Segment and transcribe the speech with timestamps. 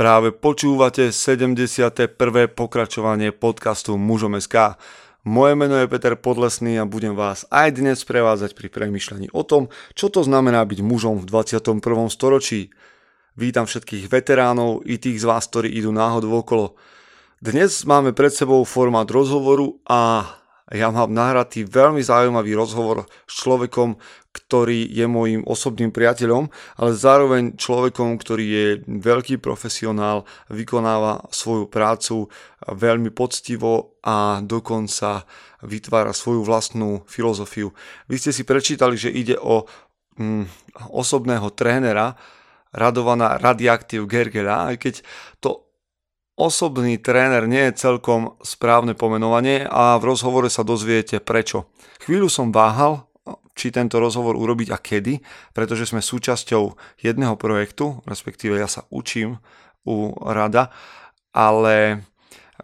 [0.00, 2.16] Práve počúvate 71.
[2.56, 4.80] pokračovanie podcastu Mužom.sk.
[5.28, 9.68] Moje meno je Peter Podlesný a budem vás aj dnes prevádzať pri premyšľaní o tom,
[9.92, 11.84] čo to znamená byť mužom v 21.
[12.08, 12.72] storočí.
[13.36, 16.80] Vítam všetkých veteránov i tých z vás, ktorí idú náhodou okolo.
[17.36, 20.24] Dnes máme pred sebou formát rozhovoru a
[20.70, 23.98] ja mám nahratý veľmi zaujímavý rozhovor s človekom,
[24.30, 26.46] ktorý je môjim osobným priateľom,
[26.78, 32.30] ale zároveň človekom, ktorý je veľký profesionál, vykonáva svoju prácu
[32.62, 35.26] veľmi poctivo a dokonca
[35.66, 37.74] vytvára svoju vlastnú filozofiu.
[38.06, 39.66] Vy ste si prečítali, že ide o
[40.22, 40.46] mm,
[40.94, 42.14] osobného trénera
[42.70, 44.94] Radovana Radioaktiv Gergela, aj keď
[45.42, 45.69] to
[46.40, 51.68] osobný tréner nie je celkom správne pomenovanie a v rozhovore sa dozviete prečo.
[52.00, 53.04] Chvíľu som váhal,
[53.52, 55.20] či tento rozhovor urobiť a kedy,
[55.52, 59.36] pretože sme súčasťou jedného projektu, respektíve ja sa učím
[59.84, 60.72] u Rada,
[61.36, 62.08] ale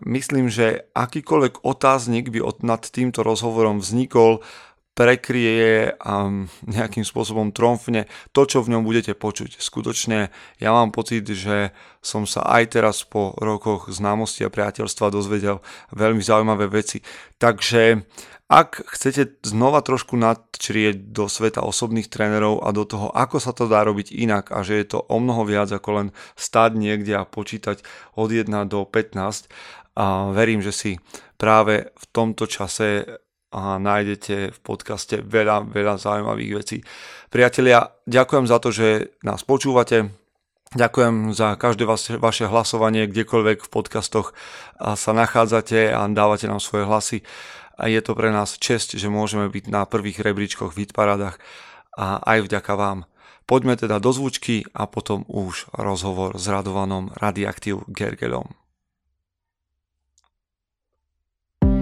[0.01, 4.41] myslím, že akýkoľvek otáznik by nad týmto rozhovorom vznikol,
[4.97, 6.25] prekrie a
[6.65, 9.61] nejakým spôsobom tromfne to, čo v ňom budete počuť.
[9.61, 15.61] Skutočne ja mám pocit, že som sa aj teraz po rokoch známosti a priateľstva dozvedel
[15.93, 17.05] veľmi zaujímavé veci.
[17.37, 18.09] Takže
[18.49, 23.69] ak chcete znova trošku nadčrieť do sveta osobných trénerov a do toho, ako sa to
[23.69, 26.09] dá robiť inak a že je to o mnoho viac ako len
[26.41, 27.85] stáť niekde a počítať
[28.17, 29.51] od 1 do 15,
[29.97, 30.93] a verím, že si
[31.41, 33.19] práve v tomto čase
[33.57, 36.85] a nájdete v podcaste veľa, veľa zaujímavých vecí.
[37.33, 40.13] Priatelia, ďakujem za to, že nás počúvate.
[40.77, 41.89] Ďakujem za každé
[42.21, 44.37] vaše hlasovanie, kdekoľvek v podcastoch
[44.77, 47.19] sa nachádzate a dávate nám svoje hlasy.
[47.81, 51.41] A je to pre nás čest, že môžeme byť na prvých rebríčkoch v hitparadách
[51.97, 53.09] a aj vďaka vám.
[53.47, 58.66] Poďme teda do zvučky a potom už rozhovor s Radovanom Radioaktiv Gergelom.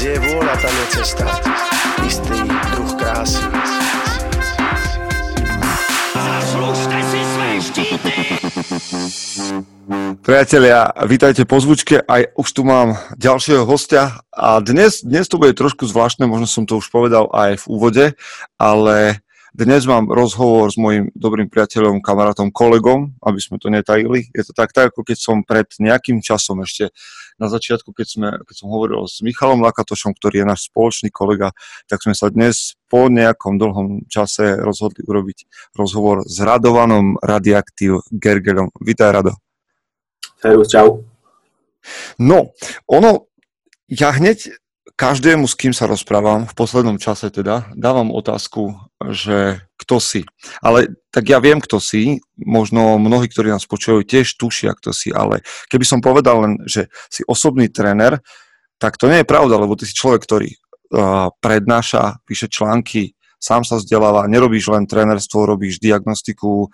[0.00, 1.28] Kde je vôľa, tam je cesta.
[2.08, 2.38] Istý
[2.72, 3.44] druh krásy.
[6.16, 8.14] Zaslužte si své štíty!
[10.24, 15.52] Priatelia, vítajte po zvučke, aj už tu mám ďalšieho hostia a dnes, dnes to bude
[15.52, 18.06] trošku zvláštne, možno som to už povedal aj v úvode,
[18.56, 19.20] ale
[19.52, 24.32] dnes mám rozhovor s mojim dobrým priateľom, kamarátom, kolegom, aby sme to netajili.
[24.32, 26.88] Je to tak, tak ako keď som pred nejakým časom ešte
[27.40, 31.56] na začiatku, keď, sme, keď som hovoril s Michalom Lakatošom, ktorý je náš spoločný kolega,
[31.88, 38.68] tak sme sa dnes po nejakom dlhom čase rozhodli urobiť rozhovor s Radovanom Radioaktív Gergelom.
[38.84, 39.32] Vítaj, Rado.
[40.36, 41.00] Servus, čau.
[42.20, 42.52] No,
[42.84, 43.32] ono,
[43.88, 44.52] ja hneď
[45.00, 50.22] každému, s kým sa rozprávam, v poslednom čase teda, dávam otázku, že kto si.
[50.62, 55.10] Ale tak ja viem, kto si, možno mnohí, ktorí nás počujú, tiež tušia, kto si,
[55.10, 58.22] ale keby som povedal len, že si osobný tréner,
[58.78, 63.66] tak to nie je pravda, lebo ty si človek, ktorý uh, prednáša, píše články, sám
[63.66, 66.70] sa vzdeláva, nerobíš len trénerstvo, robíš diagnostiku,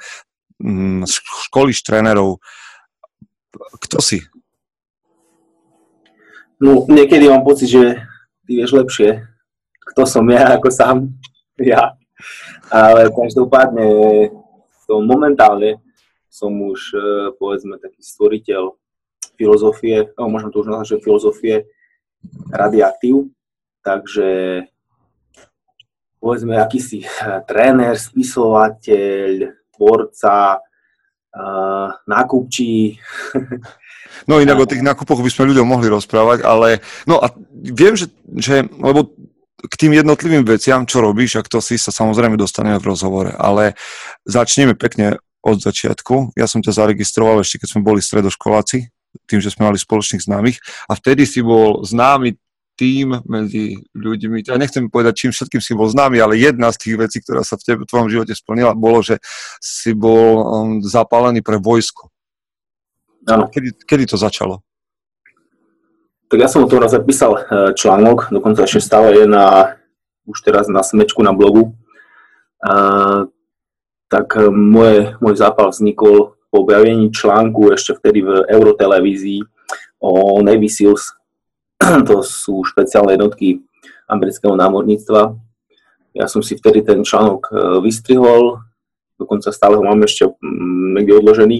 [0.61, 1.01] um,
[1.49, 2.37] školíš trénerov.
[3.81, 4.21] Kto si?
[6.61, 7.97] No, niekedy mám pocit, že
[8.45, 9.25] ty vieš lepšie,
[9.97, 11.17] kto som ja ako sám
[11.57, 11.96] ja.
[12.73, 13.87] Ale každopádne
[14.87, 15.83] to momentálne
[16.31, 16.99] som už e,
[17.41, 18.77] povedzme taký stvoriteľ
[19.41, 21.55] filozofie, no možno to už nazvať, že filozofie
[22.53, 23.33] radiaktív,
[23.85, 24.29] takže
[26.21, 27.05] povedzme akýsi
[27.49, 32.97] tréner, spisovateľ, tvorca, uh, nákupčí,
[34.25, 38.09] No inak o tých nákupoch by sme ľuďom mohli rozprávať, ale no a viem, že,
[38.33, 39.13] že lebo
[39.57, 43.73] k tým jednotlivým veciam, čo robíš, ak to si sa samozrejme dostaneme v rozhovore, ale
[44.29, 46.37] začneme pekne od začiatku.
[46.37, 48.93] Ja som ťa zaregistroval ešte, keď sme boli stredoškoláci,
[49.25, 50.61] tým, že sme mali spoločných známych
[50.93, 52.37] a vtedy si bol známy
[52.77, 56.97] tým medzi ľuďmi, ja nechcem povedať, čím všetkým si bol známy, ale jedna z tých
[57.01, 59.17] vecí, ktorá sa v tebe, v tvojom živote splnila, bolo, že
[59.65, 62.13] si bol um, zapálený pre vojsko.
[63.25, 64.66] Kedy, kedy to začalo?
[66.37, 69.73] Tak ja som o tom raz zapísal eh, článok, dokonca ešte stále je na,
[70.29, 71.73] už teraz na smečku na blogu.
[72.61, 73.25] A,
[74.13, 79.49] tak eh, moje, môj zápal vznikol po objavení článku ešte vtedy v Eurotelevízii
[80.05, 81.17] o Navy Seals,
[82.05, 83.65] to sú špeciálne jednotky
[84.05, 85.41] amerického námorníctva.
[86.21, 88.61] Ja som si vtedy ten článok e, vystrihol,
[89.17, 91.59] dokonca stále ho mám ešte mm, niekde odložený.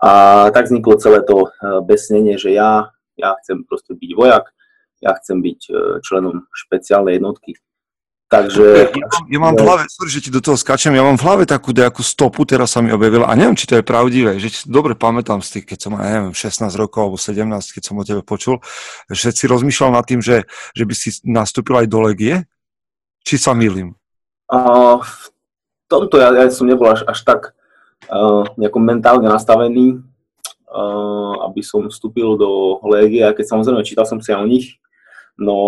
[0.00, 1.52] A tak vzniklo celé to
[1.84, 4.44] besnenie, že ja, ja chcem proste byť vojak,
[5.02, 5.60] ja chcem byť
[6.00, 7.54] členom špeciálnej jednotky.
[8.34, 8.90] Takže...
[8.90, 11.44] Ja, ja mám v hlave, sorry, že ti do toho skačem, ja mám v hlave
[11.44, 14.66] takú nejakú stopu, teraz sa mi objavila a neviem, či to je pravdivé, že si
[14.66, 18.26] dobre pamätám z tých, keď som, neviem, 16 rokov alebo 17, keď som o tebe
[18.26, 18.58] počul,
[19.06, 22.48] že si rozmýšľal nad tým, že, že by si nastúpil aj do legie?
[23.22, 23.94] Či sa milím?
[24.48, 27.54] Uh, v tomto ja, ja som nebol až, až tak
[28.08, 30.00] uh, nejako mentálne nastavený,
[31.46, 34.82] aby som vstúpil do legie, a keď samozrejme čítal som si aj o nich,
[35.38, 35.58] no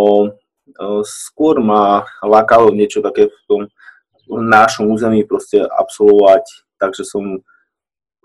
[1.06, 3.60] skôr ma lákalo niečo také v tom
[4.26, 6.42] našom území proste absolvovať,
[6.82, 7.38] takže som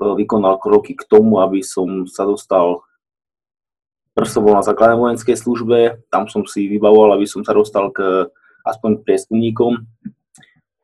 [0.01, 2.81] vykonal kroky k tomu, aby som sa dostal
[4.12, 7.95] Prv som bol na základnej vojenskej službe, tam som si vybavoval, aby som sa dostal
[7.95, 8.28] k
[8.68, 9.88] aspoň prieskumníkom.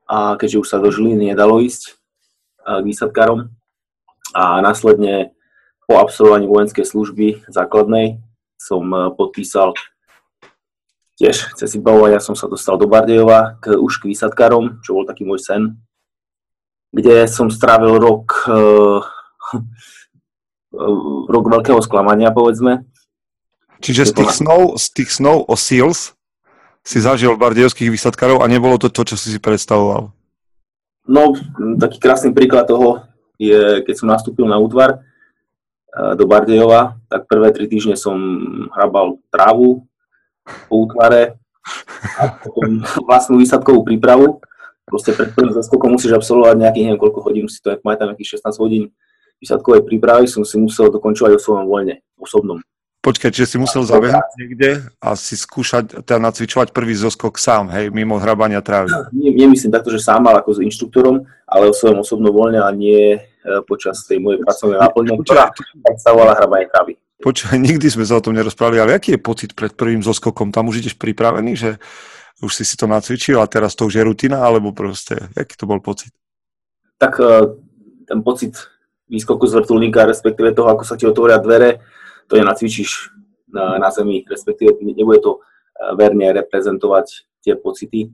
[0.07, 1.99] A keďže už sa do Žiliny nedalo ísť
[2.63, 3.51] k výsadkárom.
[4.31, 5.35] A následne
[5.87, 8.19] po absolvovaní vojenskej služby základnej
[8.59, 8.83] som
[9.15, 9.71] podpísal
[11.17, 15.25] tiež bavovať, ja som sa dostal do Bardejova k, už k výsadkárom, čo bol taký
[15.25, 15.61] môj sen,
[16.93, 19.01] kde som strávil rok, uh,
[21.33, 22.85] rok veľkého sklamania, povedzme.
[23.81, 26.13] Čiže z tých, snov, z tých snov o SEALS
[26.85, 30.13] si zažil bardejovských výsadkárov a nebolo to to, čo si si predstavoval?
[31.07, 31.33] No,
[31.79, 33.05] taký krásny príklad toho
[33.39, 35.06] je, keď som nastúpil na útvar
[35.91, 38.17] do Bardejova, tak prvé tri týždne som
[38.75, 39.87] hrabal trávu,
[40.67, 41.35] po útvare
[42.19, 44.39] a potom vlastnú výsadkovú prípravu.
[44.87, 48.63] Proste pred prvým zaskokom musíš absolvovať nejakých, neviem koľko hodín, si to tam nejakých 16
[48.63, 48.83] hodín
[49.43, 52.63] výsadkovej prípravy, som si musel dokončovať o svojom voľne, osobnom.
[53.03, 57.87] Počkaj, čiže si musel zabehnúť niekde a si skúšať, teda nacvičovať prvý zoskok sám, hej,
[57.93, 58.91] mimo hrabania trávy.
[59.15, 62.67] Nie, nemyslím takto, že sám, ale ako s inštruktorom, ale o svojom osobnom voľne a
[62.73, 63.19] nie e,
[63.67, 65.51] počas tej mojej pracovnej náplne, ktorá
[65.83, 66.93] predstavovala hrabanie trávy.
[67.17, 70.53] Počúvaj, nikdy sme sa o tom nerozprávali, ale aký je pocit pred prvým zoskokom?
[70.53, 71.69] Tam už ideš pripravený, že
[72.45, 75.65] už si si to nacvičil a teraz to už je rutina, alebo proste, aký to
[75.65, 76.13] bol pocit?
[77.01, 77.57] Tak e,
[78.05, 78.53] ten pocit
[79.09, 81.81] výskoku z vrtulníka, respektíve toho, ako sa ti otvoria dvere,
[82.29, 83.09] to nenacvičíš
[83.49, 85.39] na, na zemi, respektíve nebude to e,
[85.97, 88.13] verne reprezentovať tie pocity.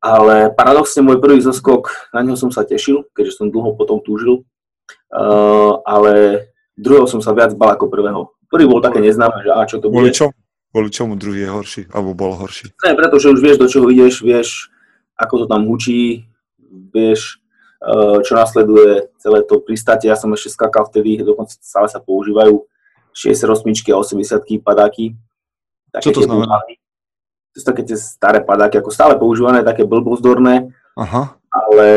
[0.00, 4.44] Ale paradoxne môj prvý zoskok, na neho som sa tešil, keďže som dlho potom túžil,
[5.10, 6.46] uh, ale
[6.76, 8.30] druhého som sa viac bal ako prvého.
[8.46, 10.12] Prvý bol také neznáme, že a čo to bude.
[10.76, 12.68] Kvôli čomu druhý je horší, alebo bol horší?
[12.84, 14.68] Ne, pretože už vieš, do čoho ideš, vieš,
[15.16, 16.28] ako to tam hučí,
[16.92, 17.40] vieš,
[18.20, 20.12] čo nasleduje celé to pristátie.
[20.12, 22.64] Ja som ešte skakal vtedy, dokonca stále sa používajú
[23.16, 23.48] 68
[23.92, 25.16] a 80 padáky.
[25.88, 26.60] Také čo to znamená?
[26.60, 26.85] To
[27.56, 30.76] sú také tie staré padáky, ako stále používané, také blbozdorné.
[30.96, 31.40] Aha.
[31.48, 31.88] Ale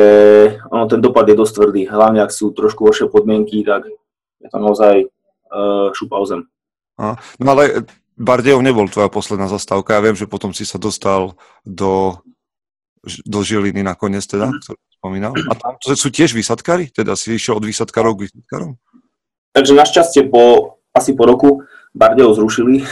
[0.71, 1.81] ono, ten dopad je dosť tvrdý.
[1.91, 3.91] Hlavne, ak sú trošku horšie podmienky, tak
[4.39, 6.47] je to naozaj uh, šupa o zem.
[6.95, 7.83] A, no ale
[8.15, 9.99] Bardejov nebol tvoja posledná zastávka.
[9.99, 12.19] Ja viem, že potom si sa dostal do,
[13.23, 14.59] do Žiliny nakoniec, teda, mm.
[14.63, 15.31] ktorý spomínal.
[15.35, 16.91] A tam to sú tiež výsadkári?
[16.91, 18.75] Teda si išiel od výsadkárov k výsadkárom?
[19.55, 21.63] Takže našťastie po, asi po roku
[21.95, 22.83] Bardejov zrušili,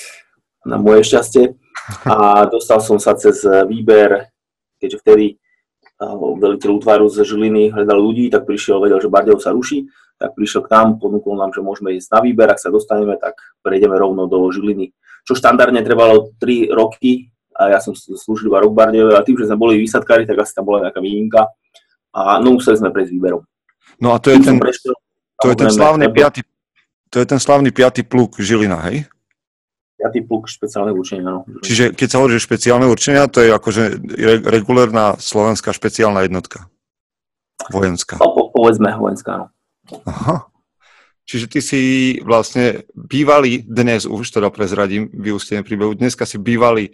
[0.70, 1.54] na moje šťastie.
[2.04, 4.30] A dostal som sa cez výber,
[4.80, 5.26] keďže vtedy
[6.40, 9.86] veliteľ útvaru z Žiliny hľadal ľudí, tak prišiel, vedel, že Bardejov sa ruší,
[10.18, 13.38] tak prišiel k nám, ponúkol nám, že môžeme ísť na výber, ak sa dostaneme, tak
[13.62, 14.90] prejdeme rovno do Žiliny.
[15.24, 19.46] Čo štandardne trvalo 3 roky a ja som slúžil iba rok Bardejov, a tým, že
[19.46, 21.46] sme boli výsadkári, tak asi tam bola nejaká výnimka
[22.14, 23.42] a no museli sme prejsť výberom.
[24.02, 24.94] No a to je ten, prešiel,
[25.38, 26.42] to je ten slavný piatý,
[27.10, 29.06] to je ten slavný piatý pluk Žilina, hej?
[30.04, 31.48] Piatý pluk špeciálneho určenia, no.
[31.64, 33.82] Čiže keď sa hovorí, že špeciálne určenia, to je akože
[34.44, 36.68] regulárna slovenská špeciálna jednotka.
[37.72, 38.20] Vojenská.
[38.20, 39.46] No, po, povedzme vojenská, no.
[40.04, 40.44] Aha.
[41.24, 41.80] Čiže ty si
[42.20, 46.92] vlastne bývalý, dnes už teda prezradím vyústenie príbehu, dneska si bývalý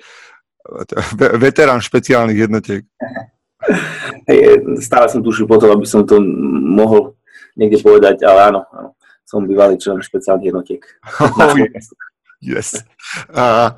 [1.34, 2.86] veterán špeciálnych jednotiek.
[4.24, 6.16] Hey, stále som tušil potom, aby som to
[6.72, 7.12] mohol
[7.60, 8.96] niekde povedať, ale áno, áno
[9.30, 10.82] som bývalý člen špeciálnych jednotiek.
[11.30, 11.54] Oh,
[12.40, 12.82] yes.
[13.30, 13.76] Uh,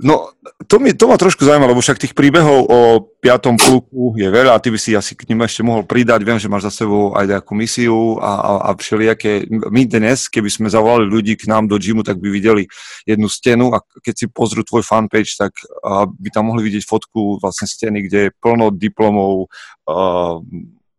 [0.00, 0.32] No,
[0.64, 2.80] to, mi, to ma trošku zaujíma, lebo však tých príbehov o
[3.20, 6.24] piatom pluku je veľa a ty by si asi k ním ešte mohol pridať.
[6.24, 9.44] Viem, že máš za sebou aj nejakú misiu a, a, a všelijaké.
[9.68, 12.64] My dnes, keby sme zavolali ľudí k nám do gymu, tak by videli
[13.04, 15.52] jednu stenu a keď si pozrú tvoj fanpage, tak
[15.84, 19.52] uh, by tam mohli vidieť fotku vlastne steny, kde je plno diplomov,
[19.84, 20.40] uh,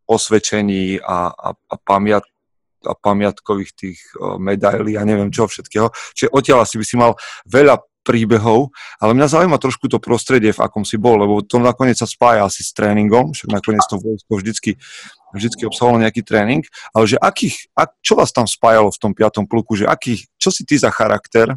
[0.06, 2.22] osvedčení a, a, a pamiat,
[2.86, 4.00] a pamiatkových tých
[4.42, 5.94] medailí a neviem čo všetkého.
[6.18, 7.14] Čiže odtiaľ asi by si mal
[7.46, 11.98] veľa príbehov, ale mňa zaujíma trošku to prostredie, v akom si bol, lebo to nakoniec
[11.98, 14.72] sa spája asi s tréningom, však nakoniec to vojsko vždycky,
[15.38, 16.66] vždycky obsahovalo nejaký tréning,
[16.98, 20.50] ale že akých, ak, čo vás tam spájalo v tom piatom pluku, že akých, čo
[20.50, 21.54] si ty za charakter,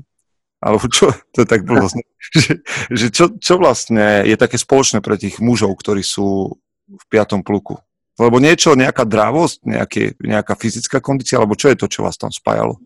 [0.60, 2.04] alebo čo, to je tak vlastne,
[2.36, 2.60] že,
[2.92, 7.80] že čo, čo vlastne je také spoločné pre tých mužov, ktorí sú v piatom pluku?
[8.14, 12.30] Lebo niečo, nejaká drávosť, nejaké, nejaká fyzická kondícia, alebo čo je to, čo vás tam
[12.30, 12.78] spájalo?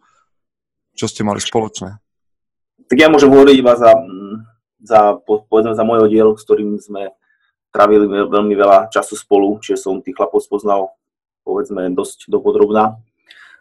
[0.96, 2.00] Čo ste mali spoločné?
[2.88, 3.92] tak ja môžem hovoriť iba za,
[4.80, 7.12] za, povedzme, za môj oddiel, s ktorým sme
[7.68, 10.96] trávili veľmi veľa času spolu, čiže som tých chlapov spoznal
[11.44, 12.96] povedzme dosť dopodrobná.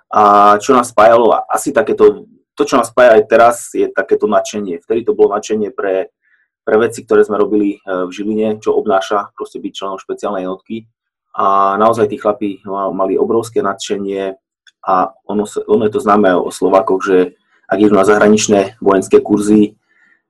[0.08, 2.24] A čo nás spájalo, asi takéto,
[2.56, 4.80] to čo nás spája aj teraz, je takéto nadšenie.
[4.80, 6.16] Vtedy to bolo nadšenie pre,
[6.64, 10.88] pre veci, ktoré sme robili e, v Žiline, čo obnáša proste byť členom špeciálnej jednotky.
[11.38, 14.34] A naozaj tí chlapi mali obrovské nadšenie
[14.82, 14.94] a
[15.30, 17.38] ono, ono je to známe o Slovakoch, že
[17.70, 19.78] ak idú na zahraničné vojenské kurzy,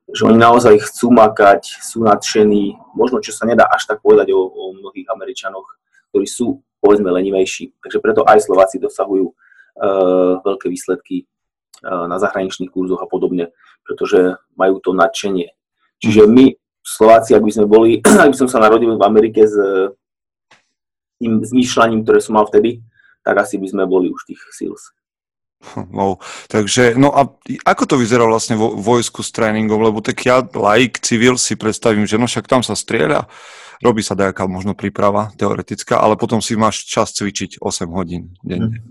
[0.08, 4.40] že oni naozaj chcú makať, sú nadšení, možno čo sa nedá až tak povedať o,
[4.40, 5.64] o mnohých Američanoch,
[6.12, 7.76] ktorí sú povedzme lenivejší.
[7.80, 13.52] Takže preto aj Slováci dosahujú uh, veľké výsledky uh, na zahraničných kurzoch a podobne,
[13.84, 15.52] pretože majú to nadšenie.
[16.00, 17.90] Čiže my, Slováci, ak by sme boli,
[18.24, 19.56] ak by som sa narodil v Amerike s
[21.18, 22.82] tým zmýšľaním, ktoré som mal vtedy,
[23.26, 24.94] tak asi by sme boli už tých SEALs.
[25.90, 26.22] Wow.
[26.46, 27.26] Takže, no a
[27.66, 32.06] ako to vyzerá vlastne vo vojsku s tréningom, lebo tak ja, laik, civil si predstavím,
[32.06, 33.26] že no však tam sa strieľa,
[33.82, 38.86] robí sa nejaká možno príprava teoretická, ale potom si máš čas cvičiť 8 hodín denne.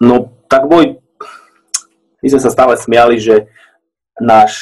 [0.00, 1.00] No, tak boj,
[2.20, 3.48] my sme sa stále smiali, že
[4.20, 4.60] náš,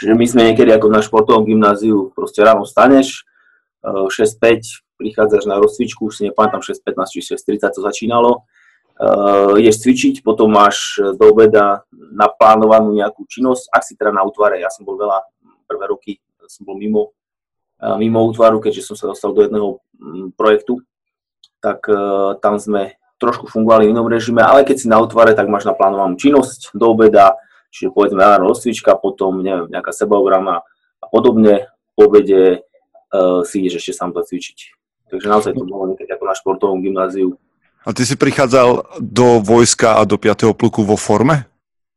[0.00, 3.28] že my sme niekedy ako na športovom gymnáziu, proste ráno staneš,
[3.84, 4.60] 6-5, eh,
[5.00, 8.44] prichádzaš na rozcvičku, už si nepamätám 6-15 či 6-30 to začínalo,
[9.00, 14.60] uh, ideš cvičiť, potom máš do obeda naplánovanú nejakú činnosť, ak si teda na útvare,
[14.60, 15.24] ja som bol veľa,
[15.64, 16.12] prvé roky
[16.44, 17.16] som bol mimo,
[17.80, 20.84] uh, mimo útvaru, keďže som sa dostal do jedného um, projektu,
[21.64, 25.46] tak uh, tam sme trošku fungovali v inom režime, ale keď si na útvare, tak
[25.46, 27.36] máš naplánovanú činnosť do obeda,
[27.68, 30.64] čiže povedzme ráno rozcvička, potom neviem, nejaká sebaograma
[31.00, 32.64] a podobne, po obede
[33.12, 34.79] uh, si ideš ešte sám zacvičiť.
[35.10, 37.34] Takže naozaj to bolo niekedy ako na športovom gymnáziu,
[37.80, 40.52] a ty si prichádzal do vojska a do 5.
[40.52, 41.48] pluku vo forme?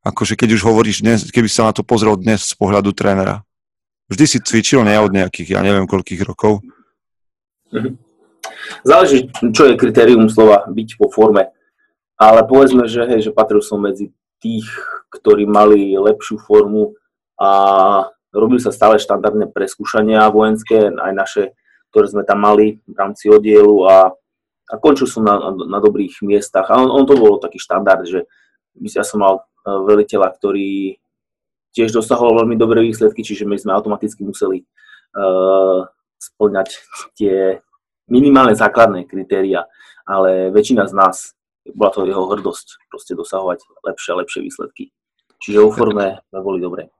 [0.04, 3.44] Akože keď už hovoríš dnes, keby sa na to pozrel dnes z pohľadu trénera.
[4.08, 6.64] Vždy si cvičil ne od nejakých, ja neviem koľkých rokov.
[7.72, 8.00] Mhm.
[8.84, 11.52] Záleží, čo je kritérium slova byť po forme.
[12.16, 14.68] Ale povedzme, že, hej, že patril som medzi tých,
[15.12, 16.96] ktorí mali lepšiu formu
[17.40, 17.50] a
[18.32, 21.44] robili sa stále štandardné preskúšania vojenské, aj naše,
[21.94, 24.10] ktoré sme tam mali v rámci oddielu a
[24.74, 26.72] a končil som na, na, dobrých miestach.
[26.72, 28.26] A on, on to bolo taký štandard, že
[28.80, 30.98] ja som mal e, veliteľa, ktorý
[31.78, 34.62] tiež dosahoval veľmi dobré výsledky, čiže my sme automaticky museli
[35.18, 35.90] uh,
[36.22, 36.70] splňať
[37.18, 37.66] tie
[38.06, 39.66] minimálne základné kritéria,
[40.06, 41.34] ale väčšina z nás,
[41.74, 44.94] bola to jeho hrdosť, proste dosahovať lepšie a lepšie výsledky.
[45.42, 46.94] Čiže vo forme boli dobré.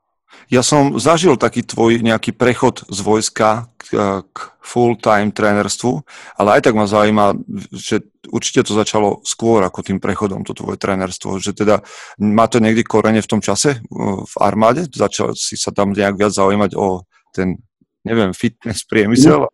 [0.50, 5.92] Ja som zažil taký tvoj nejaký prechod z vojska k, full-time trénerstvu,
[6.40, 7.36] ale aj tak ma zaujíma,
[7.76, 8.00] že
[8.32, 11.84] určite to začalo skôr ako tým prechodom, to tvoje trénerstvo, že teda
[12.24, 14.88] má to niekde korene v tom čase v armáde?
[14.88, 17.04] Začal si sa tam nejak viac zaujímať o
[17.36, 17.60] ten,
[18.08, 19.52] neviem, fitness priemysel?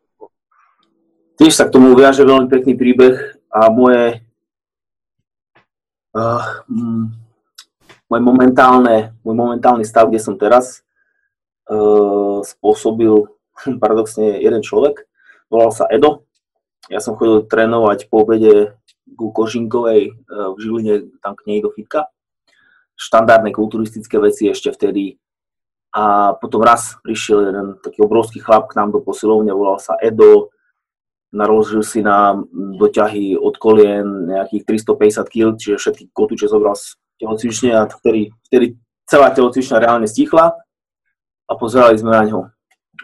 [1.42, 3.16] Tiež sa k tomu viaže veľmi pekný príbeh
[3.50, 4.22] a moje
[6.14, 6.44] uh,
[8.06, 10.86] môj, momentálne, môj momentálny stav, kde som teraz,
[11.72, 13.26] uh, spôsobil
[13.84, 15.06] paradoxne jeden človek.
[15.50, 16.30] Volal sa Edo.
[16.90, 18.78] Ja som chodil trénovať po obede
[19.18, 22.10] ku Kožinkovej uh, v Žiline, tam k nej do fitka.
[23.00, 25.18] Štandardné kulturistické veci ešte vtedy.
[25.90, 30.54] A potom raz prišiel jeden taký obrovský chlap k nám do posilovne, volal sa Edo,
[31.34, 37.74] narožil si nám doťahy od kolien nejakých 350 kg, čiže všetky kotúče zobral z telocvične
[37.74, 40.58] a vtedy, vtedy celá telocvičňa reálne stichla
[41.50, 42.40] a pozerali sme na ňo.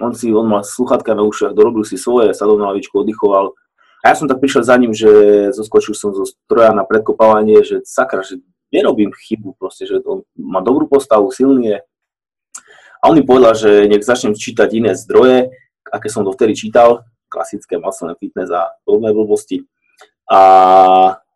[0.04, 3.56] On si, on mal sluchatka na ušiach, dorobil si svoje, sadol na lavičku, oddychoval.
[4.04, 5.10] A ja som tak prišiel za ním, že
[5.56, 10.60] zoskočil som zo stroja na predkopávanie, že sakra, že nerobím chybu proste, že on má
[10.60, 11.80] dobrú postavu, silný je.
[13.00, 15.54] A on mi povedal, že nech začnem čítať iné zdroje,
[15.88, 19.64] aké som dovtedy čítal, klasické maslené fitness a podobné blbosti.
[20.25, 20.40] A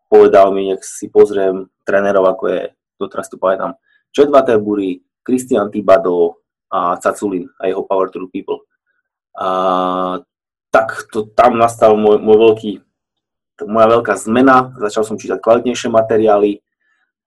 [0.09, 2.61] povedal mi, nech si pozriem trénerov, ako je,
[2.97, 3.77] doteraz tu pamätám,
[4.09, 8.65] Chad Waterbury, Christian Tibado a Caculin a jeho Power True People.
[9.37, 10.21] A
[10.69, 12.71] tak to, tam nastal môj, môj veľký
[13.67, 16.63] moja veľká zmena, začal som čítať kvalitnejšie materiály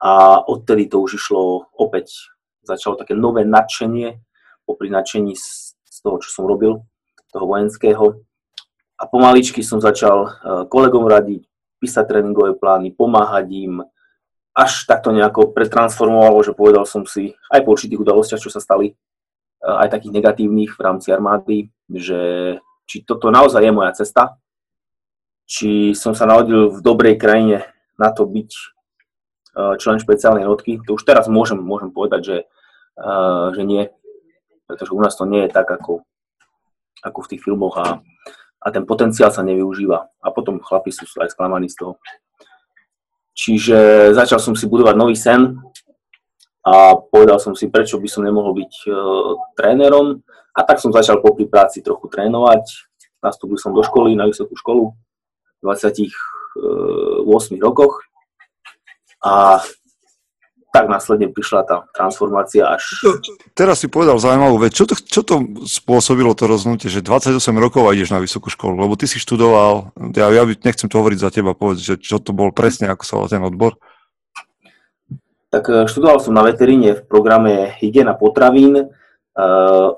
[0.00, 2.32] a odtedy to už išlo opäť,
[2.64, 4.16] začalo také nové nadšenie,
[4.64, 6.80] popri nadšení z, z toho, čo som robil,
[7.34, 8.24] toho vojenského.
[8.96, 10.30] A pomaličky som začal uh,
[10.70, 11.44] kolegom radiť,
[11.82, 13.82] písať tréningové plány, pomáhať im,
[14.54, 18.94] až takto nejako pretransformovalo, že povedal som si aj po určitých udalostiach, čo sa stali,
[19.62, 22.20] aj takých negatívnych v rámci armády, že
[22.90, 24.36] či toto naozaj je moja cesta,
[25.46, 28.50] či som sa narodil v dobrej krajine na to byť
[29.54, 30.82] uh, člen špeciálnej jednotky.
[30.88, 32.36] To už teraz môžem, môžem povedať, že,
[32.98, 33.86] uh, že nie,
[34.66, 36.02] pretože u nás to nie je tak, ako,
[37.04, 38.00] ako v tých filmoch a,
[38.58, 40.08] a ten potenciál sa nevyužíva.
[40.24, 41.92] A potom chlapi sú aj sklamaní z toho.
[43.32, 45.56] Čiže začal som si budovať nový sen
[46.62, 48.94] a povedal som si, prečo by som nemohol byť uh,
[49.58, 50.22] trénerom.
[50.52, 52.62] A tak som začal popri práci trochu trénovať.
[53.18, 54.92] Nastúpil som do školy, na vysokú školu
[55.64, 56.12] 28
[57.32, 58.04] eh, rokoch
[59.22, 59.62] a
[60.72, 62.80] tak následne prišla tá transformácia až...
[63.52, 64.72] Teraz si povedal zaujímavú vec.
[64.72, 68.80] Čo to, čo to spôsobilo to rozhodnutie, že 28 rokov a ideš na vysokú školu?
[68.80, 72.32] Lebo ty si študoval, ja, ja nechcem to hovoriť za teba, povedz, že čo to
[72.32, 73.76] bol presne, ako sa ten odbor?
[75.52, 78.88] Tak eh, študoval som na veteríne v programe Hygiena potravín,
[79.36, 79.88] uh,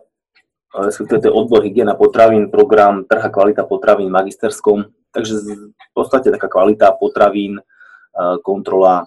[0.75, 6.51] respektíve to je odbor Hygiena potravín, program Trha kvalita potravín magisterskom Takže v podstate taká
[6.51, 7.63] kvalita potravín,
[8.43, 9.07] kontrola.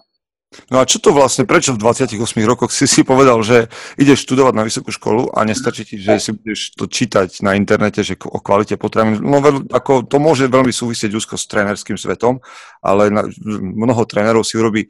[0.72, 2.16] No a čo to vlastne, prečo v 28
[2.48, 3.68] rokoch si si povedal, že
[4.00, 8.00] ideš študovať na vysokú školu a nestačí ti, že si budeš to čítať na internete,
[8.00, 12.40] že o kvalite potravín, no ako to môže veľmi súvisieť úzko s trénerským svetom,
[12.80, 13.28] ale na,
[13.60, 14.88] mnoho trénerov si urobí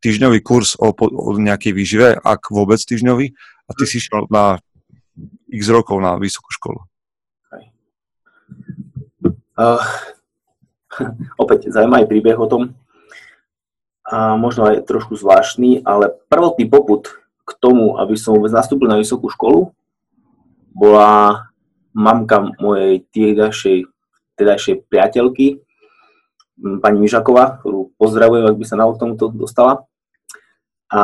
[0.00, 3.36] týždňový kurz o, o nejakej výžive, ak vôbec týždňový,
[3.68, 4.56] a ty si šiel na
[5.52, 6.80] x rokov na vysokú školu.
[9.54, 9.84] Uh,
[11.44, 12.72] opäť zaujímavý príbeh o tom
[14.04, 17.08] a možno aj trošku zvláštny, ale prvotný poput
[17.44, 19.72] k tomu, aby som vôbec nastúpil na vysokú školu,
[20.76, 21.48] bola
[21.96, 23.88] mamka mojej tedajšej,
[24.36, 25.64] tedajšej priateľky,
[26.82, 29.88] pani Mižaková, ktorú pozdravujem, ak by sa na tomuto dostala.
[30.92, 31.00] A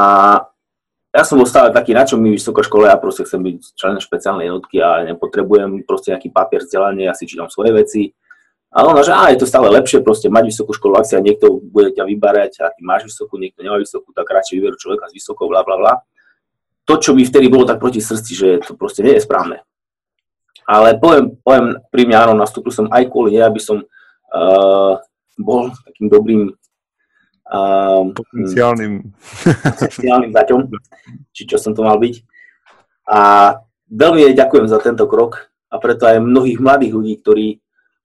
[1.10, 3.98] ja som bol stále taký, na čo mi vysoká škola, ja proste chcem byť člen
[3.98, 8.02] špeciálnej jednotky a nepotrebujem proste nejaký papier vzdelanie, ja si čítam svoje veci,
[8.70, 11.58] a ona, že á, je to stále lepšie proste mať vysokú školu, ak sa niekto
[11.58, 15.16] bude ťa vyberať a ty máš vysokú, niekto nemá vysokú, tak radšej vyberú človeka s
[15.18, 15.92] vysokou, bla bla bla.
[16.86, 19.66] To, čo by vtedy bolo tak proti srdci, že to proste nie je správne.
[20.70, 24.94] Ale poviem, poviem pri mňa, áno, nastúpil som aj kvôli nej, aby som uh,
[25.34, 29.10] bol takým dobrým uh, potenciálnym
[29.66, 30.60] potenciálnym zaťom,
[31.34, 32.22] či čo som to mal byť.
[33.10, 33.20] A
[33.90, 37.46] veľmi ďakujem za tento krok a preto aj mnohých mladých ľudí, ktorí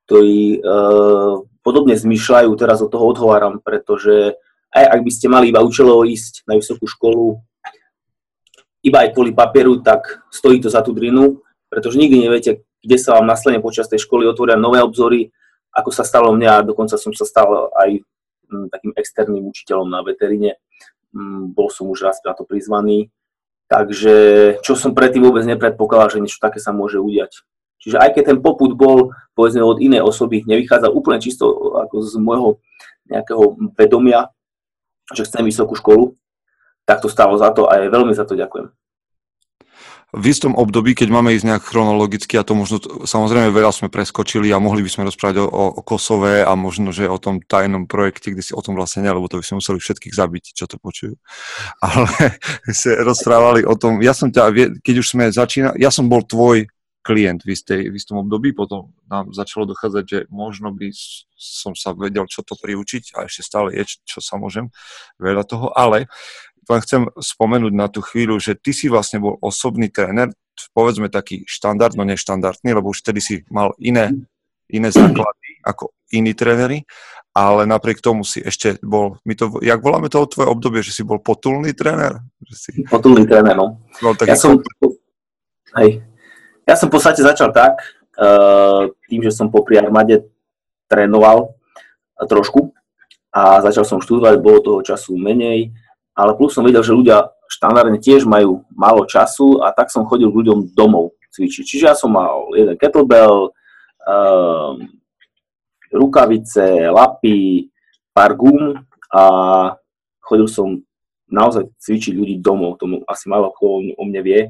[0.05, 4.37] ktorí uh, podobne zmyšľajú, teraz od toho odhováram, pretože
[4.69, 7.41] aj ak by ste mali iba účelovo ísť na vysokú školu,
[8.85, 11.41] iba aj kvôli papieru, tak stojí to za tú drinu,
[11.73, 15.33] pretože nikdy neviete, kde sa vám následne počas tej školy otvoria nové obzory,
[15.73, 17.99] ako sa stalo mne a dokonca som sa stal aj
[18.53, 20.61] m, takým externým učiteľom na veteríne.
[21.17, 23.09] M, bol som už raz na to prizvaný.
[23.65, 24.15] Takže
[24.61, 27.41] čo som predtým vôbec nepredpokladal, že niečo také sa môže udiať.
[27.85, 31.45] Čiže aj keď ten poput bol, povedzme, od inej osoby, nevychádzal úplne čisto
[31.77, 32.57] ako z môjho
[33.05, 34.33] nejakého vedomia,
[35.13, 36.17] že chcem vysokú školu,
[36.89, 38.73] tak to stalo za to a aj veľmi za to ďakujem.
[40.15, 44.47] V istom období, keď máme ísť nejak chronologicky, a to možno, samozrejme veľa sme preskočili
[44.55, 48.31] a mohli by sme rozprávať o, o Kosove a možno, že o tom tajnom projekte,
[48.31, 50.79] kde si o tom vlastne ne, lebo to by sme museli všetkých zabiť, čo to
[50.79, 51.19] počujú.
[51.83, 52.07] Ale
[52.71, 56.63] sa rozprávali o tom, ja som ťa, keď už sme začínali, ja som bol tvoj
[57.05, 60.89] klient v, istej, v istom období, potom nám začalo dochádzať, že možno by
[61.37, 64.73] som sa vedel, čo to priučiť a ešte stále je, čo sa môžem,
[65.21, 66.09] veľa toho, ale
[66.65, 70.33] len chcem spomenúť na tú chvíľu, že ty si vlastne bol osobný tréner,
[70.73, 74.09] povedzme taký štandard, no neštandardný, lebo už vtedy si mal iné,
[74.73, 76.89] iné základy ako iní tréneri,
[77.37, 81.03] ale napriek tomu si ešte bol, my to, jak voláme to tvoje obdobie, že si
[81.05, 82.17] bol potulný tréner?
[82.41, 82.69] Že si...
[82.89, 83.77] Potulný tréner, no.
[84.01, 84.57] no tak ja som,
[85.77, 86.01] hej,
[86.65, 87.77] ja som v podstate začal tak,
[88.17, 90.25] uh, tým, že som popri armáde
[90.89, 91.53] trénoval
[92.29, 92.73] trošku
[93.29, 95.71] a začal som študovať, bolo toho času menej,
[96.15, 100.31] ale plus som videl, že ľudia štandardne tiež majú málo času a tak som chodil
[100.31, 101.63] ľuďom domov cvičiť.
[101.67, 104.73] Čiže ja som mal jeden kettlebell, uh,
[105.91, 107.69] rukavice, lapy,
[108.15, 108.79] pár gum
[109.11, 109.23] a
[110.23, 110.79] chodil som
[111.27, 114.41] naozaj cvičiť ľudí domov, tomu asi málo kto o mne vie.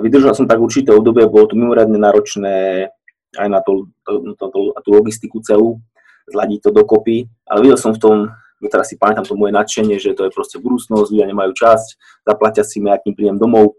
[0.00, 2.88] Vydržal som tak určité obdobie, bolo to mimoriadne náročné
[3.36, 5.80] aj na, to, to, to, to, tú logistiku celú.
[6.28, 9.98] zladiť to dokopy, ale videl som v tom, no teraz si pamätám to moje nadšenie,
[9.98, 11.88] že to je proste budúcnosť, ľudia nemajú časť,
[12.22, 13.74] zaplatia si mi, akým prídem domov.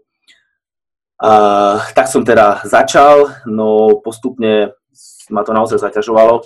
[1.18, 4.76] A, tak som teda začal, no postupne
[5.32, 6.44] ma to naozaj zaťažovalo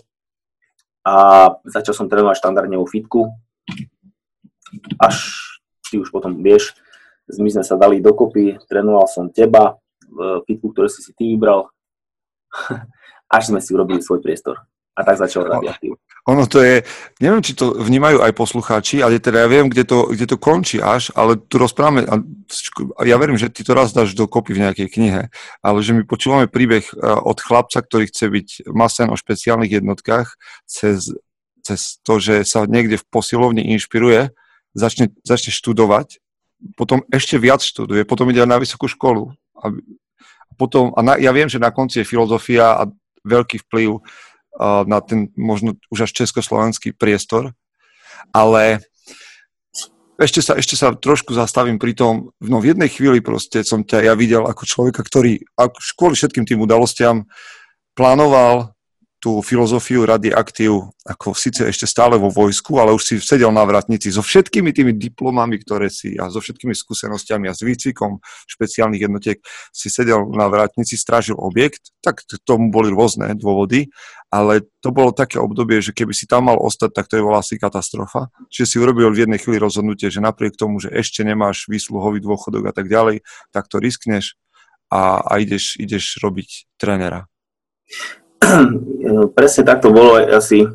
[1.03, 1.15] a
[1.67, 3.33] začal som trénovať štandardne vo fitku.
[5.01, 5.17] Až
[5.89, 6.77] ty už potom vieš,
[7.37, 9.77] my sme sa dali dokopy, trénoval som teba
[10.09, 11.69] v fitku, ktoré si si ty vybral,
[13.37, 14.57] až sme si urobili svoj priestor.
[14.99, 15.95] A tak začal radioaktív.
[16.29, 16.85] Ono to je,
[17.25, 20.77] neviem, či to vnímajú aj poslucháči, ale teda ja viem, kde to, kde to končí
[20.77, 24.69] až, ale tu rozprávame, a ja verím, že ty to raz dáš do kopy v
[24.69, 25.23] nejakej knihe,
[25.65, 30.37] ale že my počúvame príbeh e, od chlapca, ktorý chce byť masen o špeciálnych jednotkách,
[30.69, 31.17] cez,
[31.65, 34.29] cez to, že sa niekde v posilovni inšpiruje,
[34.77, 36.21] začne, začne študovať,
[36.75, 39.31] potom ešte viac študuje, potom ide na vysokú školu.
[39.59, 39.75] A
[40.59, 42.91] potom, a na, ja viem, že na konci je filozofia a
[43.23, 47.55] veľký vplyv uh, na ten možno už až československý priestor,
[48.35, 48.83] ale
[50.19, 54.11] ešte sa, ešte sa trošku zastavím pri tom, no v jednej chvíli proste som ťa
[54.11, 55.39] ja videl ako človeka, ktorý
[55.95, 57.23] kvôli všetkým tým udalostiam
[57.95, 58.75] plánoval
[59.19, 63.67] tú filozofiu rady aktív, ako síce ešte stále vo vojsku, ale už si sedel na
[63.67, 69.03] vratnici so všetkými tými diplomami, ktoré si a so všetkými skúsenostiami a s výcvikom špeciálnych
[69.11, 69.43] jednotiek
[69.75, 73.91] si sedel na vratnici, strážil objekt, tak k tomu boli rôzne dôvody,
[74.31, 77.43] ale to bolo také obdobie, že keby si tam mal ostať, tak to je bola
[77.43, 78.31] asi katastrofa.
[78.55, 82.71] Čiže si urobil v jednej chvíli rozhodnutie, že napriek tomu, že ešte nemáš výsluhový dôchodok
[82.71, 84.39] a tak ďalej, tak to riskneš
[84.95, 87.27] a, a ideš, ideš robiť trénera.
[89.37, 90.67] presne tak to bolo asi.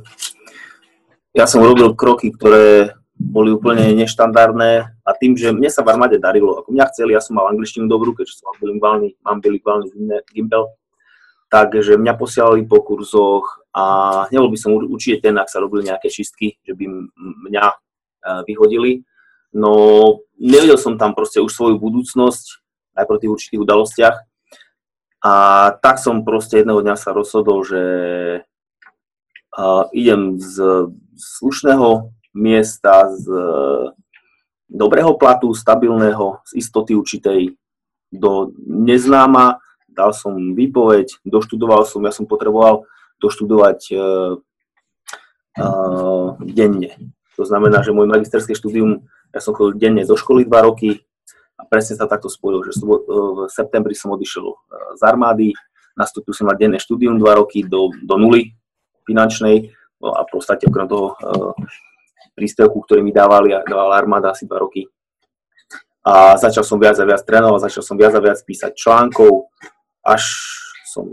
[1.34, 6.18] Ja som robil kroky, ktoré boli úplne neštandardné a tým, že mne sa v armáde
[6.20, 9.90] darilo, ako mňa chceli, ja som mal angličtinu dobrú, keďže som bilingválny, mám bilingválny
[10.34, 10.76] gimbal,
[11.48, 13.84] takže mňa posielali po kurzoch a
[14.30, 16.86] nebol by som určite ten, ak sa robili nejaké čistky, že by
[17.50, 17.76] mňa e,
[18.50, 19.02] vyhodili.
[19.54, 19.74] No
[20.38, 22.46] nevedel som tam proste už svoju budúcnosť
[22.98, 24.16] aj pro tých určitých udalostiach
[25.24, 25.34] a
[25.80, 27.84] tak som proste jedného dňa sa rozhodol, že
[29.56, 30.60] uh, idem z
[31.16, 33.32] slušného miesta, z
[34.68, 37.56] dobrého platu, stabilného, z istoty určitej
[38.12, 39.64] do neznáma.
[39.88, 42.84] Dal som výpoveď, doštudoval som, ja som potreboval
[43.22, 44.36] doštudovať uh,
[45.62, 47.00] uh, denne.
[47.38, 51.06] To znamená, že môj magisterské štúdium, ja som chodil denne do školy dva roky,
[51.64, 54.56] a presne sa takto spojilo, že v septembri som odišiel e,
[55.00, 55.56] z armády,
[55.96, 58.52] nastúpil som na denné štúdium dva roky do, do nuly
[59.08, 59.72] finančnej
[60.04, 61.54] no a v podstate okrem toho uh,
[62.36, 64.90] príspevku, ktorý mi dávali, dávala armáda asi dva roky.
[66.04, 69.48] A začal som viac a viac trénovať, začal som viac a viac písať článkov,
[70.04, 70.24] až
[70.84, 71.08] som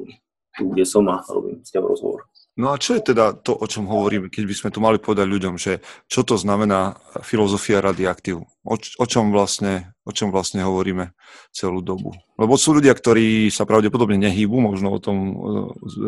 [0.58, 2.26] tu, kde som a robím s tebou rozhovor.
[2.60, 5.24] No a čo je teda to, o čom hovoríme, keď by sme to mali povedať
[5.24, 5.80] ľuďom, že
[6.12, 8.44] čo to znamená filozofia radioaktív?
[8.44, 11.16] O, o, čom vlastne, o čom vlastne hovoríme
[11.56, 12.12] celú dobu?
[12.36, 15.34] Lebo sú ľudia, ktorí sa pravdepodobne nehýbu, možno o tom e,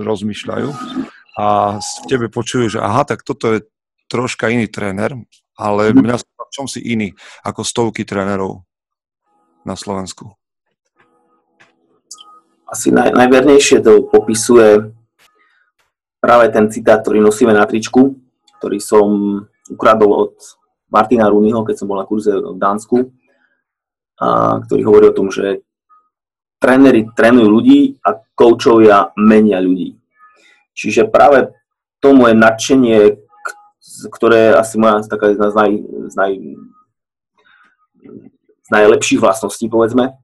[0.05, 0.69] rozmýšľajú
[1.41, 3.65] a v tebe počujú, že aha, tak toto je
[4.12, 5.17] troška iný tréner,
[5.57, 8.61] ale mňa v čom si iný ako stovky trénerov
[9.65, 10.37] na Slovensku?
[12.69, 14.93] Asi naj, najvernejšie to popisuje
[16.23, 18.15] práve ten citát, ktorý nosíme na tričku,
[18.63, 19.07] ktorý som
[19.67, 20.35] ukradol od
[20.87, 23.11] Martina Runiho, keď som bol na kurze v Dánsku,
[24.23, 25.67] a ktorý hovorí o tom, že
[26.63, 29.99] tréneri trénujú ľudí a koučovia menia ľudí.
[30.79, 31.51] Čiže práve
[31.99, 33.19] to moje nadšenie,
[34.15, 35.71] ktoré asi moja taká z, naj,
[36.07, 36.33] z, naj,
[38.63, 40.15] z najlepších vlastností, povedzme,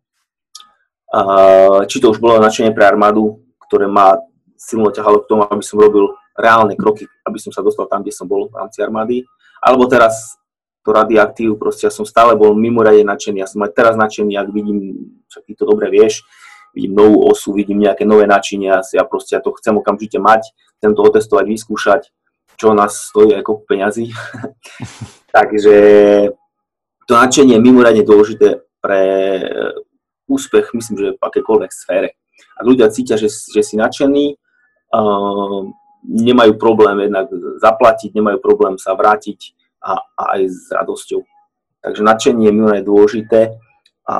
[1.11, 1.21] a,
[1.91, 4.23] či to už bolo nadšenie pre armádu, ktoré má
[4.59, 8.11] silno ťahalo k tomu, aby som robil reálne kroky, aby som sa dostal tam, kde
[8.11, 9.25] som bol v rámci armády.
[9.63, 10.39] Alebo teraz
[10.83, 13.43] to radioaktív, proste ja som stále bol mimoriadne nadšený.
[13.43, 14.79] Ja som aj teraz nadšený, ak vidím,
[15.31, 16.27] čo ty to dobre vieš,
[16.75, 20.47] vidím novú osu, vidím nejaké nové nadšenia, ja proste ja to chcem okamžite mať,
[20.79, 22.03] chcem to otestovať, vyskúšať,
[22.59, 24.11] čo nás stojí ako peňazí.
[25.37, 25.77] Takže
[27.07, 29.03] to nadšenie je mimoriadne dôležité pre
[30.29, 32.15] úspech, myslím, že v akékoľvek sfére.
[32.55, 34.39] Ak ľudia cítia, že, že si nadšený,
[36.09, 37.29] nemajú problém jednak
[37.61, 39.53] zaplatiť, nemajú problém sa vrátiť
[39.85, 41.21] a, a aj s radosťou.
[41.85, 43.41] Takže nadšenie je mimoriadne dôležité
[44.09, 44.17] a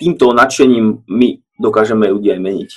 [0.00, 2.70] týmto nadšením my dokážeme ľudí aj meniť.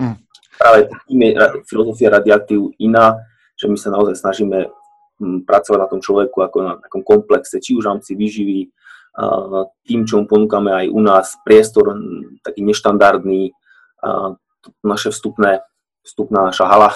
[0.00, 0.16] Mm.
[0.60, 0.78] Práve
[1.08, 1.30] tým je
[1.64, 3.16] filozofia radiaktív iná,
[3.56, 4.68] že my sa naozaj snažíme
[5.20, 8.68] hm, pracovať na tom človeku ako na takom komplexe, či už v rámci výživy,
[9.84, 13.52] tým, čo mu ponúkame aj u nás, priestor hm, taký neštandardný,
[14.84, 15.64] naše vstupné
[16.04, 16.90] vstupná naša hala.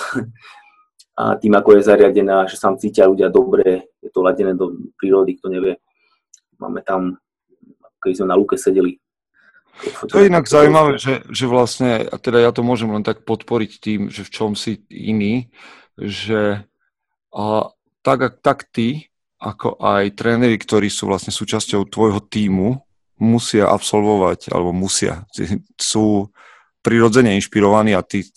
[1.15, 5.39] A tým, ako je zariadená, že sa cítia ľudia dobre, je to ladené do prírody,
[5.39, 5.79] kto nevie.
[6.59, 7.23] Máme tam,
[8.03, 8.99] keď sme na lúke sedeli.
[10.11, 13.73] To je inak zaujímavé, že, že vlastne, a teda ja to môžem len tak podporiť
[13.79, 15.51] tým, že v čom si iný,
[15.99, 16.67] že
[17.31, 17.71] a,
[18.03, 22.83] tak, tak ty, ako aj tréneri, ktorí sú vlastne súčasťou tvojho týmu,
[23.19, 25.27] musia absolvovať, alebo musia,
[25.79, 26.35] sú
[26.85, 28.29] prirodzene inšpirovaní a ty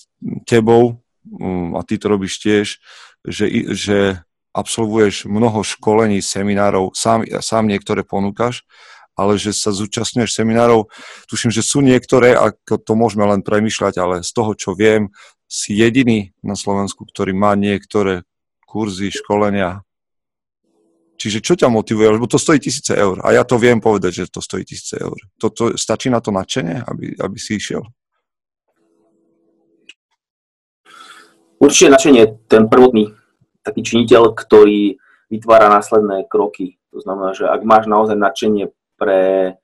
[0.47, 2.79] tebou, mm, a ty to robíš tiež,
[3.27, 3.97] že, že
[4.55, 8.63] absolvuješ mnoho školení, seminárov, sám, sám niektoré ponúkaš,
[9.19, 10.87] ale že sa zúčastňuješ seminárov,
[11.27, 15.11] tuším, že sú niektoré, ako to môžeme len premyšľať, ale z toho, čo viem,
[15.47, 18.23] si jediný na Slovensku, ktorý má niektoré
[18.67, 19.87] kurzy, školenia
[21.17, 22.13] Čiže čo ťa motivuje?
[22.13, 23.17] Lebo to stojí tisíce eur.
[23.25, 25.17] A ja to viem povedať, že to stojí tisíce eur.
[25.41, 27.81] To, to, stačí na to nadšenie, aby, aby si išiel?
[31.57, 33.17] Určite nadšenie ten prvotný
[33.65, 36.79] taký činiteľ, ktorý vytvára následné kroky.
[36.95, 39.57] To znamená, že ak máš naozaj nadšenie pre,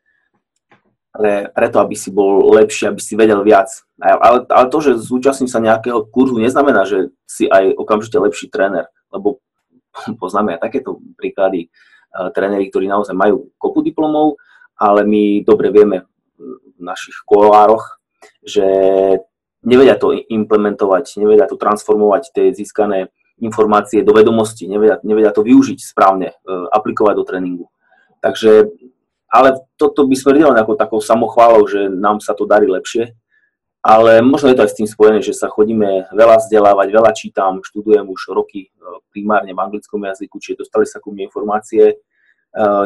[1.16, 3.72] pre, preto, aby si bol lepší, aby si vedel viac.
[4.02, 8.92] Ale, ale to, že zúčastním sa nejakého kurzu, neznamená, že si aj okamžite lepší tréner,
[9.14, 9.40] lebo
[10.22, 11.72] poznáme aj takéto príklady
[12.12, 14.36] uh, tréneri, ktorí naozaj majú kopu diplomov,
[14.76, 16.04] ale my dobre vieme
[16.38, 18.02] v našich školároch,
[18.44, 18.66] že
[19.64, 23.10] nevedia to implementovať, nevedia to transformovať, tie získané
[23.42, 27.66] informácie do vedomosti, nevedia, nevedia to využiť správne, uh, aplikovať do tréningu.
[28.24, 28.72] Takže,
[29.28, 33.12] ale toto by sme videli ako takou samochválou, že nám sa to darí lepšie,
[33.84, 37.60] ale možno je to aj s tým spojené, že sa chodíme veľa vzdelávať, veľa čítam,
[37.60, 38.80] študujem už roky e,
[39.12, 41.96] primárne v anglickom jazyku, čiže dostali sa ku mne informácie, e,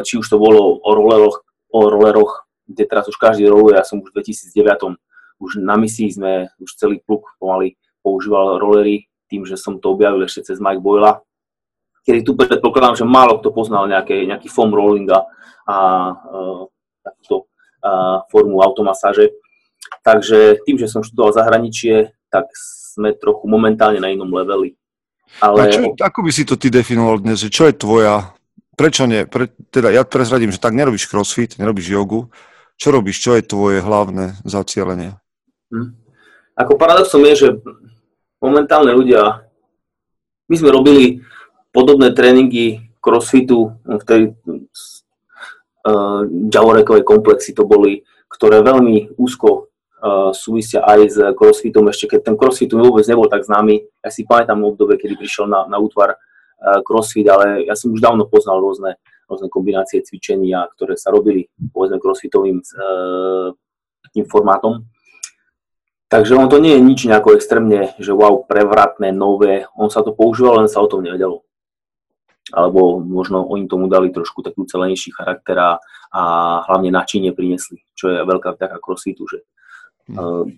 [0.02, 4.02] či už to bolo o rolleroch, o rolleroch, kde teraz už každý roluje, ja som
[4.02, 4.98] už v 2009
[5.38, 10.24] už na misii sme, už celý pluk pomaly používal rollery, tým, že som to objavil
[10.24, 11.20] ešte cez Mike Boyla,
[12.08, 15.24] kedy tu predpokladám, že málo kto poznal nejaké, nejaký foam rolling a, a,
[15.68, 15.76] a
[17.04, 17.52] takúto
[17.84, 19.36] a, formu automasáže.
[20.00, 24.72] Takže tým, že som študoval zahraničie, tak sme trochu momentálne na inom leveli.
[25.44, 25.68] Ale...
[25.68, 28.32] A čo, ako by si to ty definoval dnes, čo je tvoja,
[28.72, 32.32] prečo nie, pre, teda ja prezradím, že tak nerobíš crossfit, nerobíš jogu,
[32.80, 35.20] čo robíš, čo je tvoje hlavné zacielenie?
[35.68, 35.92] Hm.
[36.58, 37.48] Ako paradoxom je, že
[38.42, 39.46] momentálne ľudia,
[40.48, 41.20] my sme robili
[41.70, 44.20] podobné tréningy crossfitu v tej
[45.86, 49.68] uh, Javorekovej komplexy to boli, ktoré veľmi úzko
[50.02, 53.84] uh, súvisia aj s crossfitom, ešte keď ten crossfit vôbec nebol tak známy.
[54.02, 58.02] Ja si pamätám obdobie, kedy prišiel na, na útvar uh, crossfit, ale ja som už
[58.02, 58.98] dávno poznal rôzne,
[59.30, 63.54] rôzne kombinácie cvičenia, ktoré sa robili, povedzme, crossfitovým uh,
[64.10, 64.88] takým formátom.
[66.08, 70.16] Takže on to nie je nič nejako extrémne, že wow, prevratné, nové, on sa to
[70.16, 71.44] používal, len sa o tom nevedelo.
[72.48, 75.70] Alebo možno oni tomu dali trošku takú celenejší charakter a,
[76.08, 76.22] a
[76.64, 79.44] hlavne načinie priniesli, čo je veľká vďaka crossfitu, že
[80.08, 80.48] Uh,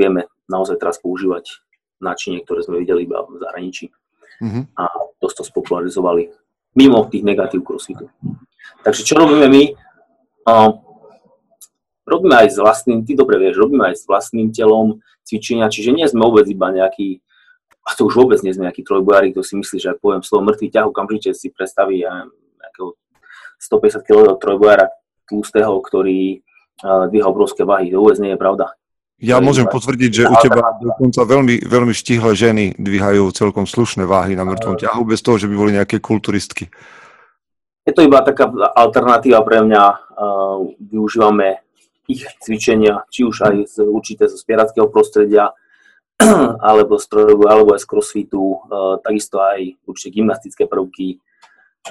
[0.00, 1.60] vieme naozaj teraz používať
[2.00, 3.92] náčinie, ktoré sme videli iba v zahraničí.
[4.40, 4.64] Uh-huh.
[4.80, 4.88] A
[5.20, 6.32] dosť to spopularizovali
[6.72, 8.08] mimo tých negatív crossfitu.
[8.80, 9.62] Takže čo robíme my?
[10.48, 10.72] Uh,
[12.08, 16.08] robíme aj s vlastným, ty dobre vieš, robíme aj s vlastným telom cvičenia, čiže nie
[16.08, 17.20] sme vôbec iba nejaký,
[17.84, 20.48] a to už vôbec nie sme nejaký trojbojári, kto si myslí, že ak poviem slovo
[20.48, 22.24] mŕtvý ťah, okamžite si predstaví ja
[22.58, 22.96] nejakého
[23.60, 24.88] 150 kg trojbojára
[25.28, 26.40] tlustého, ktorý
[26.80, 27.92] uh, dvíha obrovské váhy.
[27.92, 28.72] To vôbec nie je pravda.
[29.18, 34.38] Ja môžem potvrdiť, že u teba dokonca veľmi, veľmi štihle ženy dvíhajú celkom slušné váhy
[34.38, 36.70] na mŕtvom ťahu, bez toho, že by boli nejaké kulturistky.
[37.82, 38.46] Je to iba taká
[38.78, 39.82] alternatíva pre mňa.
[40.78, 41.67] využívame
[42.08, 45.52] ich cvičenia, či už aj z, určité zo spierackého prostredia,
[46.68, 48.58] alebo z trojového, alebo aj z crossfitu,
[49.04, 51.20] takisto aj určite gymnastické prvky.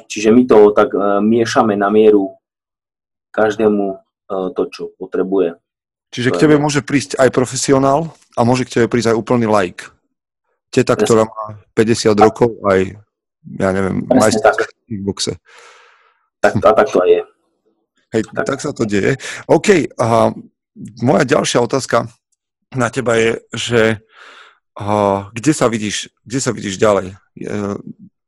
[0.09, 0.91] Čiže my to tak
[1.23, 2.35] miešame na mieru
[3.31, 5.55] každému to, čo potrebuje.
[6.11, 9.91] Čiže k tebe môže prísť aj profesionál a môže k tebe prísť aj úplný like.
[10.71, 12.99] Teta, ktorá má 50 rokov, aj,
[13.55, 14.51] ja neviem, majster
[14.91, 15.39] v boxe.
[16.43, 17.21] Tak, tak to aj je.
[18.15, 18.45] Hej, tak.
[18.47, 19.19] tak sa to deje.
[19.51, 20.31] OK, a
[21.03, 22.07] moja ďalšia otázka
[22.75, 23.81] na teba je, že
[24.77, 27.17] a, kde, sa vidíš, kde sa vidíš ďalej?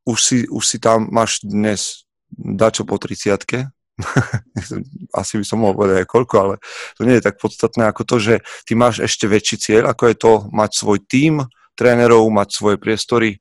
[0.04, 3.70] Už, si, už si tam, máš dnes dačo po 30
[5.20, 6.56] asi by som mohol povedať aj koľko, ale
[6.96, 10.16] to nie je tak podstatné ako to, že ty máš ešte väčší cieľ, ako je
[10.16, 11.44] to mať svoj tím
[11.76, 13.40] trénerov, mať svoje priestory.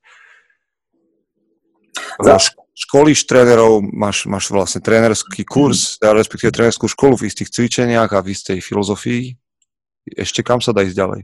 [2.19, 2.39] Za...
[2.79, 8.31] Školíš trénerov, máš, máš vlastne trénerský kurz, respektíve trénerskú školu v istých cvičeniach a v
[8.31, 9.35] istej filozofii.
[10.15, 11.21] Ešte kam sa dá ísť ďalej?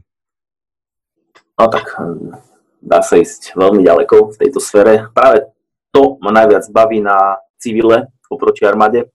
[1.56, 2.36] No tak hm,
[2.84, 5.08] dá sa ísť veľmi ďaleko v tejto sfére.
[5.16, 5.48] Práve
[5.96, 9.08] to ma najviac baví na civile oproti armáde,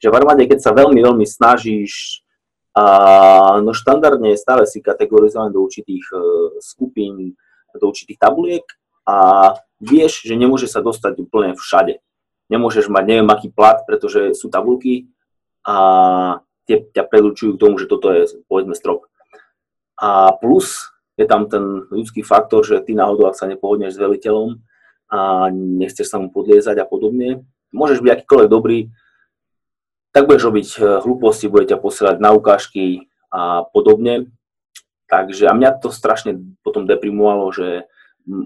[0.00, 2.24] že v armáde, keď sa veľmi, veľmi snažíš,
[2.72, 7.36] a, no štandardne stále si kategorizovaný do určitých uh, skupín,
[7.76, 8.64] do určitých tabuliek
[9.04, 9.52] a
[9.82, 11.98] vieš, že nemôže sa dostať úplne všade.
[12.46, 15.10] Nemôžeš mať neviem aký plat, pretože sú tabulky
[15.66, 16.38] a
[16.70, 19.10] tie ťa predurčujú k tomu, že toto je povedzme strop.
[19.98, 24.62] A plus je tam ten ľudský faktor, že ty náhodou, ak sa nepohodneš s veliteľom
[25.12, 28.78] a nechceš sa mu podliezať a podobne, môžeš byť akýkoľvek dobrý,
[30.12, 34.28] tak budeš robiť e, hlúposti, bude ťa posielať na ukážky a podobne.
[35.08, 37.88] Takže a mňa to strašne potom deprimovalo, že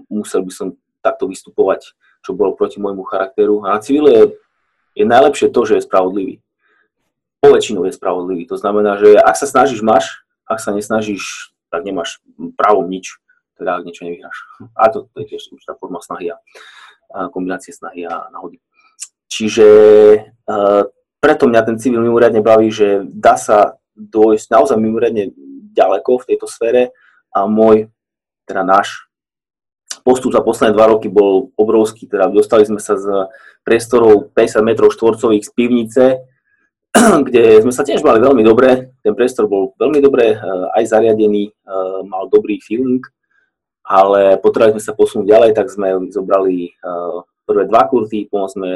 [0.07, 0.67] musel by som
[1.01, 1.93] takto vystupovať,
[2.25, 3.63] čo bolo proti môjmu charakteru.
[3.63, 4.25] A na civile je,
[5.03, 6.43] je najlepšie to, že je spravodlivý.
[7.39, 8.49] Poväčšinou je spravodlivý.
[8.49, 12.23] To znamená, že ak sa snažíš, máš, ak sa nesnažíš, tak nemáš
[12.55, 13.19] právom nič,
[13.59, 14.37] teda ak niečo nevyhráš.
[14.73, 16.37] A to, to je tiež určitá forma snahy a,
[17.29, 18.59] kombinácie snahy a náhody.
[19.27, 19.67] Čiže
[20.47, 20.87] uh,
[21.19, 25.35] preto mňa ten civil mimoriadne baví, že dá sa dôjsť naozaj mimoriadne
[25.75, 26.95] ďaleko v tejto sfére
[27.33, 27.89] a môj,
[28.47, 29.06] teda náš
[30.07, 33.27] postup za posledné dva roky bol obrovský, teda dostali sme sa z
[33.67, 36.03] priestorov 50 m štvorcových z pivnice,
[37.27, 40.39] kde sme sa tiež mali veľmi dobre, ten priestor bol veľmi dobre eh,
[40.79, 43.03] aj zariadený, eh, mal dobrý feeling,
[43.83, 48.71] ale potrebovali sme sa posunúť ďalej, tak sme zobrali eh, prvé dva kurty, potom sme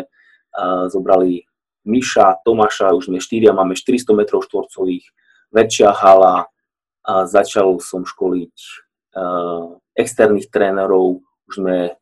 [0.91, 1.47] zobrali
[1.87, 5.07] Miša, Tomáša, už sme štyria, máme 400 m štvorcových,
[5.47, 6.51] väčšia hala
[7.07, 8.51] a začal som školiť
[9.97, 11.95] externých trénerov, už sme,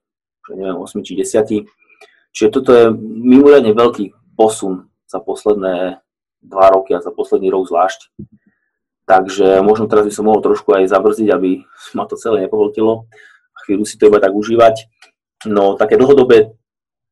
[0.53, 1.67] neviem, 8 či 10.
[2.33, 5.99] Čiže toto je mimoriadne veľký posun za posledné
[6.39, 8.13] dva roky a za posledný rok zvlášť.
[9.09, 11.65] Takže možno teraz by som mohol trošku aj zabrziť, aby
[11.97, 13.09] ma to celé nepohltilo
[13.69, 14.89] chvíľu si to iba tak užívať.
[15.45, 16.57] No také dlhodobé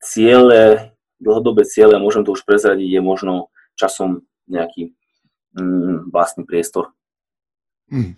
[0.01, 0.89] ciele,
[1.21, 4.97] dlhodobé ciele, môžem to už prezradiť, je možno časom nejaký
[5.53, 6.97] mm, vlastný priestor.
[7.93, 8.17] Hmm.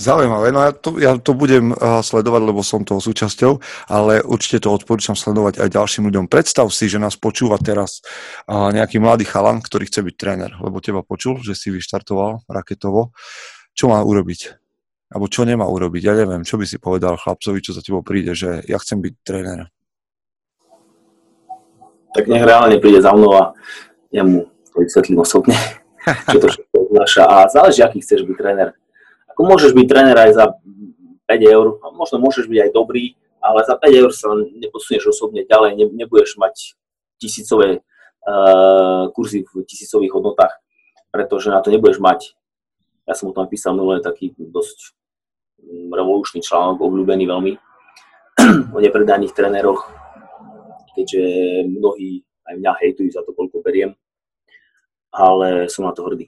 [0.00, 3.60] Zaujímavé, no ja to, ja to budem uh, sledovať, lebo som toho súčasťou,
[3.92, 6.24] ale určite to odporúčam sledovať aj ďalším ľuďom.
[6.24, 8.00] Predstav si, že nás počúva teraz
[8.48, 13.12] uh, nejaký mladý chalan, ktorý chce byť tréner, lebo teba počul, že si vyštartoval raketovo.
[13.76, 14.56] Čo má urobiť?
[15.12, 16.00] Alebo čo nemá urobiť?
[16.00, 19.14] Ja neviem, čo by si povedal chlapcovi, čo za tebou príde, že ja chcem byť
[19.20, 19.68] tréner.
[22.16, 23.52] Tak nech reálne príde za mnou a
[24.16, 25.60] ja mu to vysvetlím osobne,
[26.32, 27.22] čo to všetko obnáša.
[27.28, 28.79] A záleží, aký chceš byť tréner
[29.34, 30.44] ako môžeš byť tréner aj za
[31.30, 35.78] 5 eur, možno môžeš byť aj dobrý, ale za 5 eur sa neposunieš osobne ďalej,
[35.78, 36.76] ne, nebudeš mať
[37.22, 40.58] tisícové uh, kurzy v tisícových hodnotách,
[41.14, 42.34] pretože na to nebudeš mať.
[43.08, 44.94] Ja som o tom písal minulé taký dosť
[45.62, 47.52] mm, revolučný článok, obľúbený veľmi,
[48.76, 49.86] o nepredaných tréneroch,
[50.98, 51.22] keďže
[51.70, 53.94] mnohí aj mňa hejtujú za to, koľko beriem,
[55.14, 56.26] ale som na to hrdý.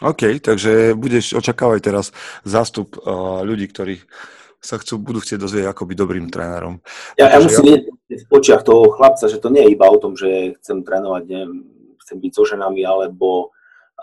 [0.00, 2.06] OK, takže budeš očakávať teraz
[2.40, 4.00] zástup uh, ľudí, ktorí
[4.60, 6.84] sa chcú, budú chcieť dozvieť, ako byť dobrým trénerom.
[7.16, 7.84] Ja, ja musím ja...
[7.84, 11.22] vidieť v očiach toho chlapca, že to nie je iba o tom, že chcem trénovať,
[11.28, 11.52] neviem,
[12.04, 13.52] chcem byť so ženami, alebo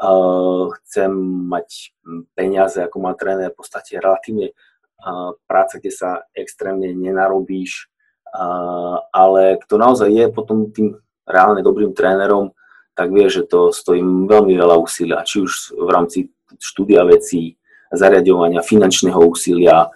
[0.01, 1.13] uh, chcem
[1.49, 1.93] mať
[2.33, 7.89] peniaze, ako má tréner, v podstate relatívne uh, práca, kde sa extrémne nenarobíš,
[8.33, 12.56] uh, ale kto naozaj je potom tým reálne dobrým trénerom,
[12.97, 17.53] tak vie, že to stojí veľmi veľa úsilia, či už v rámci štúdia vecí,
[17.93, 19.93] zariadovania, finančného úsilia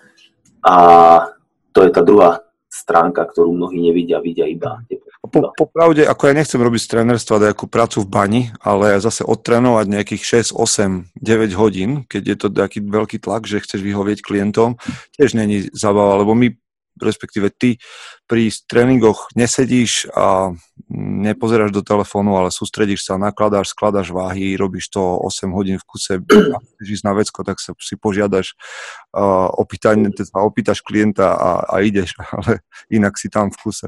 [0.62, 0.76] a
[1.74, 4.80] to je tá druhá stránka, ktorú mnohí nevidia, vidia iba.
[5.22, 9.28] Po, po pravde, ako ja nechcem robiť z trénerstva nejakú prácu v bani, ale zase
[9.28, 14.24] odtrénovať nejakých 6, 8, 9 hodín, keď je to taký veľký tlak, že chceš vyhovieť
[14.24, 14.80] klientom,
[15.20, 16.56] tiež není zabava, lebo my
[17.02, 17.82] respektíve ty
[18.30, 20.54] pri tréningoch nesedíš a
[20.96, 26.14] nepozeráš do telefónu, ale sústredíš sa, nakladáš, skladáš váhy, robíš to 8 hodín v kuse,
[26.76, 28.60] chceš ísť na vecko, tak sa si požiadaš
[29.16, 32.62] uh, opýtanie, teda opýtaš klienta a, a ideš, ale
[32.92, 33.88] inak si tam v kuse.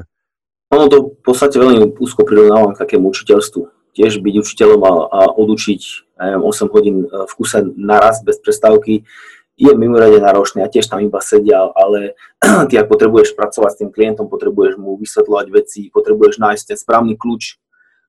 [0.74, 3.94] Ono to v podstate veľmi úzko prirovnávam k takému učiteľstvu.
[3.94, 5.82] Tiež byť učiteľom a, a odučiť
[6.18, 9.06] neviem, 8 hodín v kuse naraz bez prestávky
[9.54, 12.18] je mimoriadne náročný a tiež tam iba sedia, ale
[12.70, 17.14] ty ak potrebuješ pracovať s tým klientom, potrebuješ mu vysvetľovať veci, potrebuješ nájsť ten správny
[17.20, 17.62] kľúč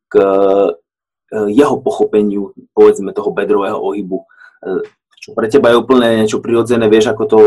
[0.09, 0.15] k
[1.35, 4.23] jeho pochopeniu, povedzme, toho bedrového ohybu.
[4.63, 4.87] E,
[5.19, 7.39] čo pre teba je úplne niečo prirodzené, vieš, ako to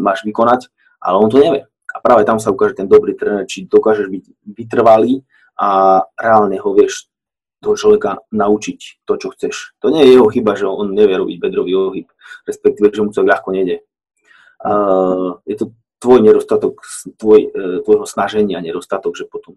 [0.00, 1.68] máš vykonať, ale on to nevie.
[1.92, 5.24] A práve tam sa ukáže ten dobrý tréner, či dokážeš byť vytrvalý
[5.60, 7.08] a reálne ho vieš
[7.58, 9.74] toho človeka naučiť to, čo chceš.
[9.82, 12.08] To nie je jeho chyba, že on nevie robiť bedrový ohyb,
[12.46, 13.82] respektíve, že mu to ľahko nejde.
[14.58, 16.82] Uh, je to tvoj nedostatok,
[17.18, 19.54] tvoj, uh, tvojho snaženia, nedostatok, že potom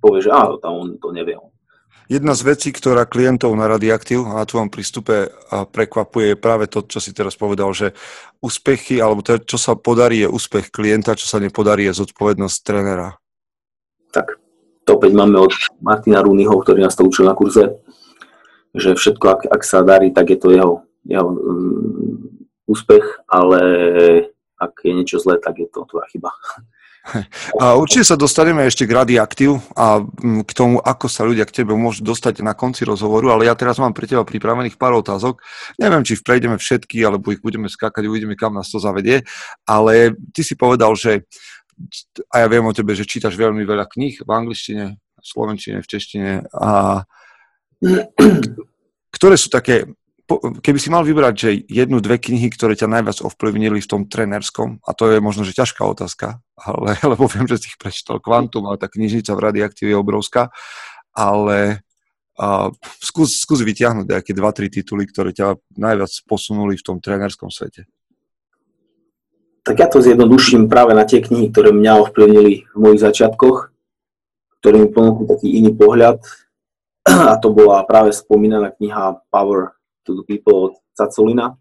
[0.00, 1.36] povie, že áno, on to nevie.
[2.10, 6.82] Jedna z vecí, ktorá klientov na Radioaktív a na tvojom prístupe prekvapuje, je práve to,
[6.82, 7.94] čo si teraz povedal, že
[8.42, 13.14] úspechy, alebo to, čo sa podarí, je úspech klienta, čo sa nepodarí, je zodpovednosť trénera.
[14.10, 14.39] Tak,
[14.90, 17.78] to opäť máme od Martina Rúnyho, ktorý nás to učil na kurze,
[18.74, 22.26] že všetko, ak, ak sa darí, tak je to jeho, jeho um,
[22.66, 23.60] úspech, ale
[24.58, 26.34] ak je niečo zlé, tak je to tvoja chyba.
[27.64, 31.64] A určite sa dostaneme ešte k radioaktív a mm, k tomu, ako sa ľudia k
[31.64, 35.40] tebe môžu dostať na konci rozhovoru, ale ja teraz mám pre teba pripravených pár otázok.
[35.80, 39.24] Neviem, či prejdeme všetky, alebo ich budeme skákať, uvidíme, kam nás to zavedie,
[39.64, 41.24] ale ty si povedal, že
[42.30, 45.90] a ja viem o tebe, že čítaš veľmi veľa kníh v angličtine, v slovenčine, v
[45.90, 47.02] češtine a
[49.10, 49.88] ktoré sú také
[50.38, 54.78] keby si mal vybrať, že jednu, dve knihy, ktoré ťa najviac ovplyvnili v tom trenerskom,
[54.86, 58.70] a to je možno, že ťažká otázka, ale, lebo viem, že si ich prečítal Quantum,
[58.70, 60.54] ale tá knižnica v radioaktíve je obrovská,
[61.10, 61.82] ale
[62.38, 62.70] uh,
[63.02, 67.90] skús, skús vyťahnuť nejaké dva, tri tituly, ktoré ťa najviac posunuli v tom trenerskom svete.
[69.60, 73.68] Tak ja to zjednoduším práve na tie knihy, ktoré mňa ovplyvnili v mojich začiatkoch,
[74.60, 76.24] ktoré mi ponúkli taký iný pohľad.
[77.04, 79.76] A to bola práve spomínaná kniha Power
[80.08, 81.60] to the People od Cacolina.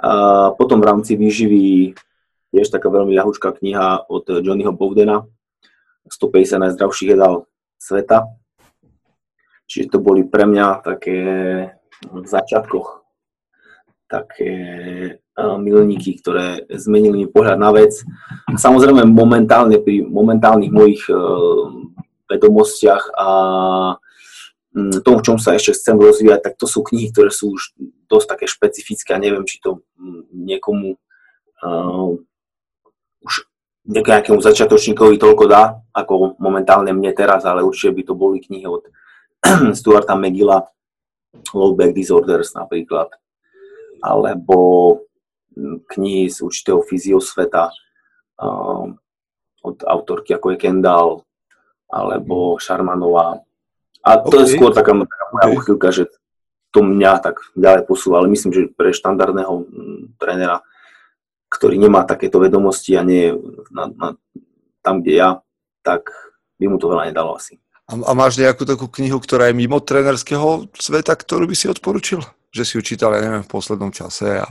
[0.00, 1.94] A potom v rámci výživy
[2.50, 5.22] tiež taká veľmi ľahučká kniha od Johnnyho Bowdena
[6.10, 7.46] 150 najzdravších jedál
[7.78, 8.26] sveta.
[9.70, 11.18] Čiže to boli pre mňa také
[12.10, 13.06] v začiatkoch
[14.10, 14.52] také
[15.60, 18.00] milníky, ktoré zmenili mi pohľad na vec.
[18.50, 21.02] Samozrejme momentálne pri momentálnych mojich
[22.30, 23.28] vedomostiach a
[24.70, 27.74] Mm, tom, v čom sa ešte chcem rozvíjať, tak to sú knihy, ktoré sú už
[28.06, 32.14] dosť také špecifické a neviem, či to mm, niekomu uh,
[33.26, 33.50] už
[33.90, 38.86] nejakému začiatočníkovi toľko dá, ako momentálne mne teraz, ale určite by to boli knihy od
[39.78, 40.62] Stuarta McGilla,
[41.50, 43.10] Low Back Disorders napríklad,
[44.06, 44.58] alebo
[44.94, 45.09] mm,
[45.94, 47.70] knihy z určitého fyziosveta
[48.40, 48.84] uh,
[49.60, 51.26] od autorky ako je Kendall,
[51.90, 53.42] alebo Šarmanová,
[54.00, 54.48] a to okay.
[54.48, 55.56] je skôr taká, taká moja okay.
[55.60, 56.04] uchylka, že
[56.72, 60.64] to mňa tak ďalej posúva, ale myslím, že pre štandardného mm, trénera,
[61.52, 63.32] ktorý nemá takéto vedomosti a nie je
[63.74, 64.06] na, na,
[64.80, 65.30] tam, kde ja,
[65.84, 66.08] tak
[66.56, 67.60] by mu to veľa nedalo asi.
[67.90, 72.22] A, a máš nejakú takú knihu, ktorá je mimo trénerského sveta, ktorú by si odporučil?
[72.54, 74.48] Že si ju čítal, ja neviem, v poslednom čase a...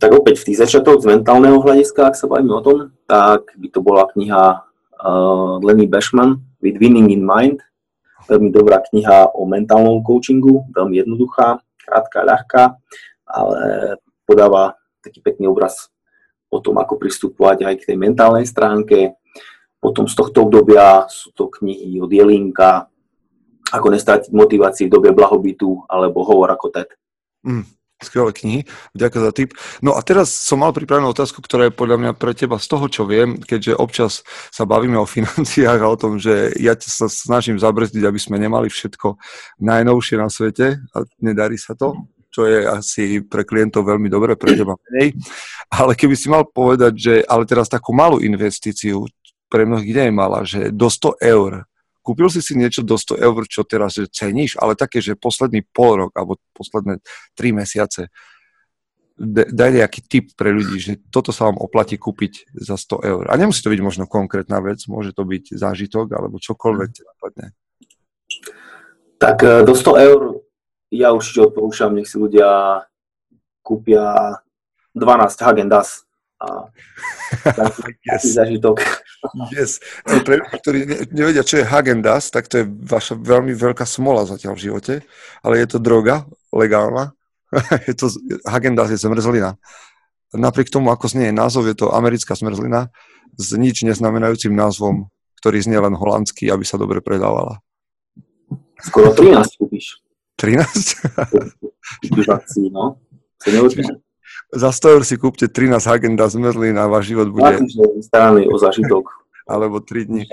[0.00, 3.68] Tak opäť v tých začiatok z mentálneho hľadiska, ak sa bavíme o tom, tak by
[3.68, 4.64] to bola kniha
[5.04, 7.60] uh, Lenny Bashman With Winning in Mind,
[8.30, 12.62] Veľmi dobrá kniha o mentálnom coachingu, veľmi jednoduchá, krátka, ľahká,
[13.26, 13.60] ale
[14.22, 15.90] podáva taký pekný obraz
[16.46, 19.18] o tom, ako pristupovať aj k tej mentálnej stránke.
[19.82, 22.86] Potom z tohto obdobia sú to knihy od Jelinka,
[23.74, 26.90] ako nestrátiť motivácii v dobe blahobytu, alebo Hovor ako TED.
[27.42, 27.66] Mm,
[28.00, 28.60] skvelé knihy,
[28.96, 29.50] ďakujem za tip.
[29.84, 32.86] No a teraz som mal pripravenú otázku, ktorá je podľa mňa pre teba z toho,
[32.88, 34.12] čo viem, keďže občas
[34.50, 38.72] sa bavíme o financiách a o tom, že ja sa snažím zabrzdiť, aby sme nemali
[38.72, 39.20] všetko
[39.60, 44.54] najnovšie na svete a nedarí sa to, čo je asi pre klientov veľmi dobre, pre
[44.54, 45.18] teba menej.
[45.70, 49.04] Ale keby si mal povedať, že ale teraz takú malú investíciu,
[49.50, 51.66] pre mnohých nie je malá, že do 100 eur
[52.10, 55.62] kúpil si si niečo do 100 eur, čo teraz že ceníš, ale také, že posledný
[55.70, 56.98] pol rok alebo posledné
[57.38, 58.10] 3 mesiace,
[59.22, 63.24] daj nejaký tip pre ľudí, že toto sa vám oplatí kúpiť za 100 eur.
[63.30, 67.46] A nemusí to byť možno konkrétna vec, môže to byť zážitok alebo čokoľvek ti napadne.
[69.22, 70.20] Tak e, do 100 eur
[70.90, 72.82] ja určite odporúčam, nech si ľudia
[73.62, 74.34] kúpia
[74.98, 76.10] 12 Hagen-Dazs
[76.42, 76.72] a
[78.08, 78.34] yes.
[78.34, 78.82] zažitok.
[79.52, 79.78] Yes.
[80.04, 80.78] Pre ľudí, ktorí
[81.12, 84.94] nevedia, čo je Hagendas, tak to je vaša veľmi veľká smola zatiaľ v živote,
[85.44, 87.12] ale je to droga legálna.
[87.88, 88.08] je to,
[88.46, 89.60] Hagendas je zmrzlina.
[90.30, 92.88] Napriek tomu, ako znie názov, je to americká zmrzlina
[93.34, 95.10] s nič neznamenajúcim názvom,
[95.42, 97.58] ktorý znie len holandský, aby sa dobre predávala.
[98.80, 100.00] Skoro 13 kúpiš.
[100.38, 102.08] 13?
[102.08, 102.96] Kúpiš akcií, no.
[104.50, 107.62] Za 100 eur si kúpte 13 Hagenda z Merlin a váš život bude...
[108.02, 109.06] Starý o zažitok.
[109.46, 110.26] Alebo 3 dní.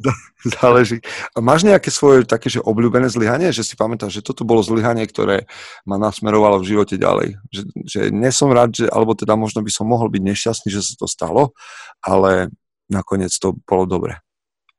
[0.60, 1.00] Záleží.
[1.36, 3.52] A máš nejaké svoje také, že obľúbené zlyhanie?
[3.52, 5.48] Že si pamätáš, že toto bolo zlyhanie, ktoré
[5.88, 7.36] ma nasmerovalo v živote ďalej?
[7.52, 10.94] Že, že nesom rád, že, alebo teda možno by som mohol byť nešťastný, že sa
[10.96, 11.56] to stalo,
[12.04, 12.52] ale
[12.92, 14.20] nakoniec to bolo dobre.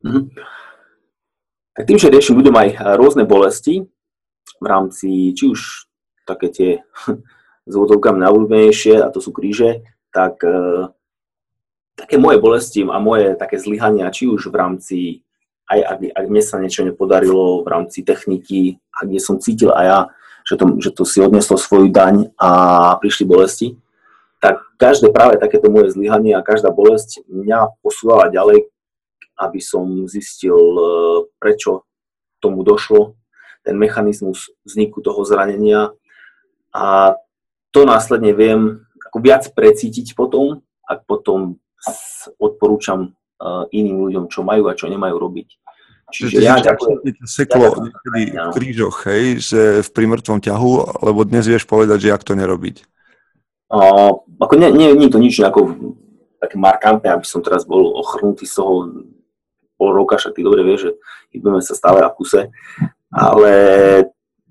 [0.05, 0.25] Mm-hmm.
[1.73, 2.69] Tak tým, že riešim ľuďom aj
[3.01, 3.81] rôzne bolesti
[4.61, 5.89] v rámci, či už
[6.29, 6.71] také tie
[7.63, 10.91] s vodovkami najobľúbenejšie, a to sú kríže, tak uh,
[11.95, 14.97] také moje bolesti a moje také zlyhania, či už v rámci,
[15.69, 19.85] aj ak, ak mne sa niečo nepodarilo v rámci techniky, a kde som cítil aj
[19.85, 19.99] ja,
[20.43, 22.49] že to, že to si odneslo svoju daň a
[22.99, 23.67] prišli bolesti,
[24.43, 28.67] tak každé práve takéto moje zlyhanie a každá bolesť mňa posúvala ďalej,
[29.39, 30.83] aby som zistil, e,
[31.39, 31.87] prečo
[32.43, 33.15] tomu došlo,
[33.63, 35.95] ten mechanizmus vzniku toho zranenia
[36.75, 37.15] a
[37.73, 41.57] to následne viem ako viac precítiť potom, ak potom
[42.39, 43.11] odporúčam
[43.41, 45.49] uh, iným ľuďom, čo majú a čo nemajú robiť.
[46.13, 47.25] Čiže ja ďakujem.
[47.25, 52.21] seklo niekedy v krížoch, hej, že v primrtvom ťahu, lebo dnes vieš povedať, že jak
[52.21, 52.85] to nerobiť.
[53.73, 55.73] Uh, ako nie, nie, nie je to nič ako
[56.37, 58.93] také markantné, aby som teraz bol ochrnutý z toho
[59.73, 60.93] pol roka, však ty dobre vieš,
[61.33, 62.41] že budeme sa stále v kuse,
[63.09, 63.53] ale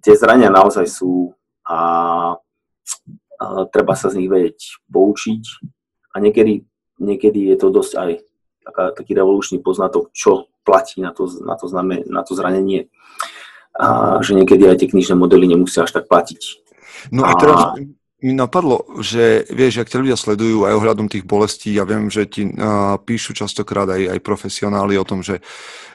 [0.03, 1.31] tie zrania naozaj sú
[1.63, 2.35] a,
[3.43, 5.43] a treba sa z nich vedieť poučiť
[6.15, 6.67] a niekedy
[7.03, 8.11] niekedy je to dosť aj
[8.63, 12.87] taká, taký revolučný poznatok, čo platí na to, na to, zname, na to zranenie.
[13.75, 16.63] A že niekedy aj tie knižné modely nemusia až tak platiť.
[17.11, 17.75] No a teraz
[18.23, 22.31] mi napadlo, že vieš, ak ťa ľudia sledujú aj ohľadom tých bolestí, ja viem, že
[22.31, 25.43] ti uh, píšu častokrát aj, aj profesionáli o tom, že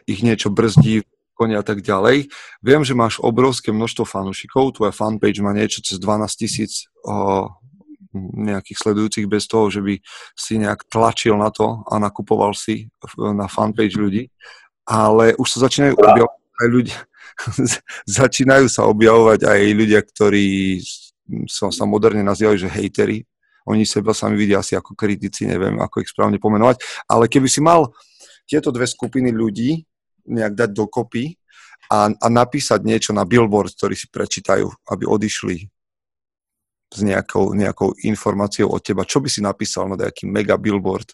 [0.03, 1.07] ich niečo brzdí,
[1.37, 2.33] konia a tak ďalej.
[2.65, 6.89] Viem, že máš obrovské množstvo fanúšikov, tvoja fanpage má niečo cez 12 tisíc
[8.17, 10.01] nejakých sledujúcich bez toho, že by
[10.33, 14.33] si nejak tlačil na to a nakupoval si na fanpage ľudí.
[14.87, 16.99] Ale už sa začínajú objavovať aj ľudia,
[18.23, 20.79] začínajú sa objavovať aj ľudia, ktorí
[21.51, 23.27] sa, sa moderne nazývajú, že hejteri.
[23.67, 26.79] Oni seba sami vidia asi ako kritici, neviem, ako ich správne pomenovať.
[27.11, 27.91] Ale keby si mal
[28.47, 29.83] tieto dve skupiny ľudí
[30.27, 31.39] nejak dať dokopy
[31.87, 35.55] a, a napísať niečo na billboard, ktorý si prečítajú, aby odišli
[36.87, 41.11] s nejakou, nejakou informáciou od teba, čo by si napísal na nejaký mega billboard,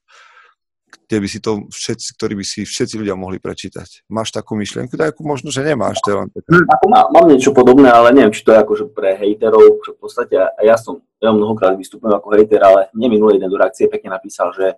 [0.93, 4.05] kde by si to všetci, ktorý by si všetci ľudia mohli prečítať.
[4.13, 4.93] Máš takú myšlienku?
[4.93, 5.97] Takú možno, že nemáš.
[6.05, 6.61] To len taká...
[6.85, 10.35] Mám, mám niečo podobné, ale neviem, či to je akože pre hejterov, že v podstate
[10.37, 14.13] a ja som, ja mnohokrát vystupujem ako hejter, ale mne minulý jeden do reakcie pekne
[14.13, 14.77] napísal, že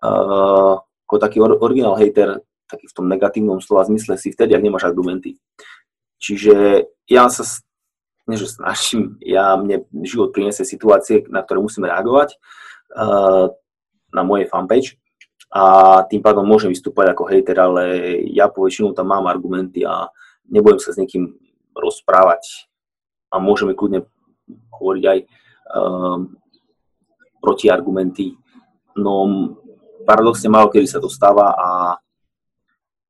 [0.00, 2.40] uh, ako taký or, originál hejter,
[2.70, 5.36] taký v tom negatívnom slova zmysle si vtedy, ak nemáš argumenty.
[6.18, 7.44] Čiže ja sa
[8.24, 12.40] nie že snažím, ja, mne život priniesie situácie, na ktoré musím reagovať
[12.96, 13.52] uh,
[14.16, 14.96] na mojej fanpage
[15.52, 17.84] a tým pádom môžem vystúpať ako hejter, ale
[18.32, 20.08] ja po väčšinu tam mám argumenty a
[20.48, 21.36] nebudem sa s niekým
[21.76, 22.66] rozprávať
[23.28, 24.08] a môžeme kľudne
[24.72, 25.18] hovoriť aj
[25.76, 26.32] um,
[27.44, 28.34] protiargumenty.
[28.96, 29.12] No
[30.08, 31.68] paradoxne málo kedy sa to stáva a,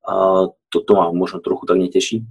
[0.04, 2.24] a toto ma možno trochu tak neteší.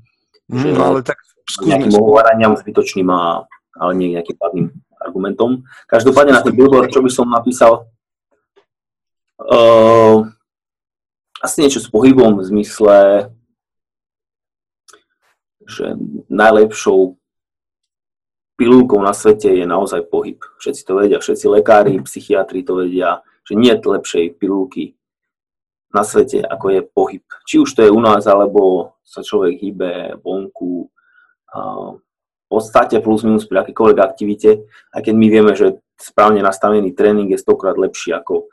[0.49, 1.17] Mm, že, ale tak
[1.49, 1.74] skúsme.
[1.74, 4.67] Nejakým ohováraniam zbytočným, a, ale nie nejakým pádnym
[5.01, 5.65] argumentom.
[5.89, 7.89] Každopádne na ten billboard, čo by som napísal,
[9.41, 10.24] uh,
[11.43, 12.97] asi niečo s pohybom v zmysle,
[15.67, 15.95] že
[16.32, 17.19] najlepšou
[18.55, 20.39] pilulkou na svete je naozaj pohyb.
[20.61, 24.95] Všetci to vedia, všetci lekári, psychiatri to vedia, že nie je lepšej pilulky
[25.93, 27.25] na svete, ako je pohyb.
[27.45, 30.89] Či už to je u nás, alebo sa človek hýbe vonku,
[31.53, 37.29] v podstate plus minus pri akýkoľvek aktivite, aj keď my vieme, že správne nastavený tréning
[37.29, 38.49] je stokrát lepší ako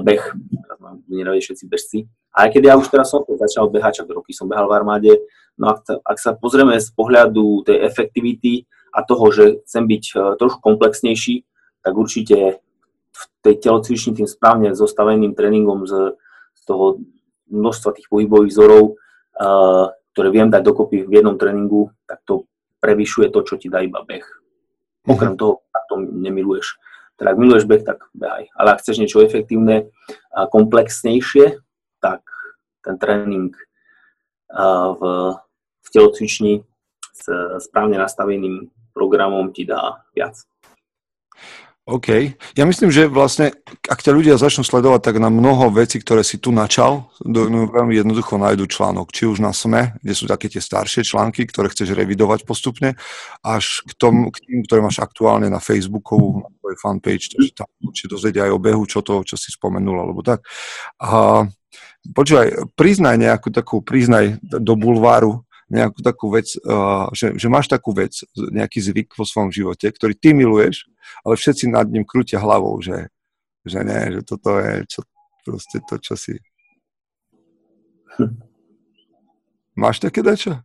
[0.00, 1.98] beh, teraz mám všetci bežci.
[2.32, 5.12] A aj keď ja už teraz som začal behať, čak roky som behal v armáde,
[5.60, 8.64] no ak, ak sa pozrieme z pohľadu tej efektivity
[8.96, 11.44] a toho, že chcem byť e, trošku komplexnejší,
[11.84, 12.64] tak určite
[13.12, 16.16] v tej telocvični tým správne zostaveným tréningom z
[16.72, 17.04] toho
[17.52, 18.96] množstva tých pohybových vzorov
[20.12, 22.44] ktoré viem dať dokopy v jednom tréningu, tak to
[22.84, 24.24] prevyšuje to, čo ti dá iba beh.
[25.08, 25.40] Okrem mhm.
[25.40, 26.78] toho, ak to nemiluješ.
[27.16, 28.48] Teda ak miluješ beh, tak behaj.
[28.56, 29.88] Ale ak chceš niečo efektívne
[30.32, 31.60] a komplexnejšie,
[32.02, 32.22] tak
[32.82, 33.54] ten tréning
[34.52, 35.02] v,
[35.80, 36.66] v telocvični
[37.12, 37.24] s
[37.68, 40.44] správne nastaveným programom ti dá viac.
[41.82, 42.38] OK.
[42.54, 43.50] Ja myslím, že vlastne,
[43.90, 47.98] ak ťa ľudia začnú sledovať, tak na mnoho vecí, ktoré si tu načal, no, veľmi
[47.98, 49.10] jednoducho nájdu článok.
[49.10, 52.94] Či už na SME, kde sú také tie staršie články, ktoré chceš revidovať postupne,
[53.42, 57.68] až k, tom, k tým, ktoré máš aktuálne na Facebooku, na tvojej fanpage, takže tam
[57.82, 60.46] určite dozvedia aj o behu, čo to, čo si spomenul, alebo tak.
[61.02, 61.42] A
[62.14, 67.90] počúvaj, priznaj nejakú takú, priznaj do bulváru, nejakú takú vec, uh, že, že máš takú
[67.90, 70.91] vec, nejaký zvyk vo svojom živote, ktorý ty miluješ,
[71.24, 73.10] ale všetci nad ním krútia hlavou, že,
[73.66, 75.00] že nie, že toto je čo,
[75.46, 76.38] proste to, čo si...
[78.18, 78.36] Hm.
[79.72, 80.60] Máš také dačo?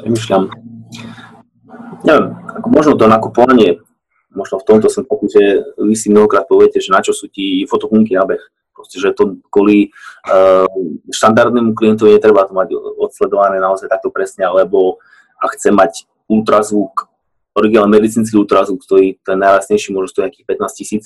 [0.00, 0.50] Premýšľam.
[2.02, 3.78] Neviem, ako možno to nakupovanie,
[4.34, 5.44] možno v tomto som taký, že
[5.78, 8.42] vy si mnohokrát poviete, že na čo sú ti fotopunky na beh.
[8.72, 9.92] Proste, že to kvôli
[10.24, 10.64] uh,
[11.12, 14.96] štandardnému klientovi netreba to mať odsledované naozaj takto presne, alebo
[15.36, 17.10] a chce mať ultrazvuk,
[17.58, 21.04] originálny medicínsky ultrazvuk, ktorý ten najlasnejší môže stojí nejakých 15 tisíc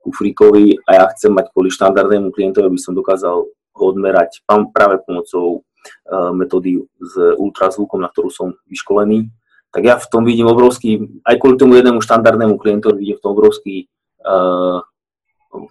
[0.00, 5.60] kufríkový a ja chcem mať kvôli štandardnému klientovi, aby som dokázal ho odmerať práve pomocou
[5.60, 9.28] uh, metódy s ultrazvukom, na ktorú som vyškolený
[9.70, 13.32] tak ja v tom vidím obrovský, aj kvôli tomu jednému štandardnému klientovi vidím v tom
[13.38, 13.86] obrovský
[14.26, 14.82] uh,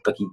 [0.08, 0.24] taký,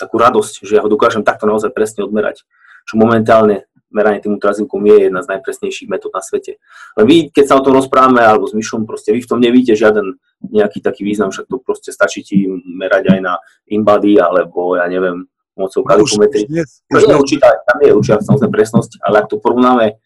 [0.00, 2.48] takú radosť, že ja ho dokážem takto naozaj presne odmerať.
[2.88, 6.58] Čo momentálne meranie tým ultrazvukom je jedna z najpresnejších metód na svete.
[6.98, 9.78] Ale vy, keď sa o tom rozprávame, alebo s Myšom, proste vy v tom nevíte
[9.78, 13.34] žiaden nejaký taký význam, však to proste stačí ti merať aj na
[13.70, 16.44] InBody, alebo ja neviem, pomocou kalikumetry.
[16.92, 19.96] Už je tam je určitá samozrejme presnosť, ale ak to porovnáme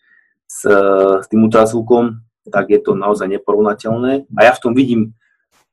[0.47, 0.63] s,
[1.19, 4.31] s tým ultrazvukom, tak je to naozaj neporovnateľné.
[4.35, 5.15] A ja v tom vidím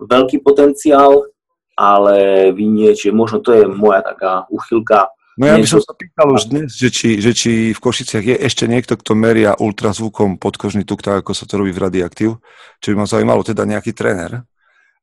[0.02, 1.30] veľký potenciál,
[1.78, 5.14] ale vy nie, čiže možno to je moja taká uchylka.
[5.38, 8.36] No ja by som sa pýtal už dnes, že či, že či v Košiciach je
[8.42, 12.42] ešte niekto, kto meria ultrazvukom podkožný tuk, tak ako sa to robí v Radioaktív,
[12.82, 14.42] čo by ma zaujímalo, teda nejaký tréner.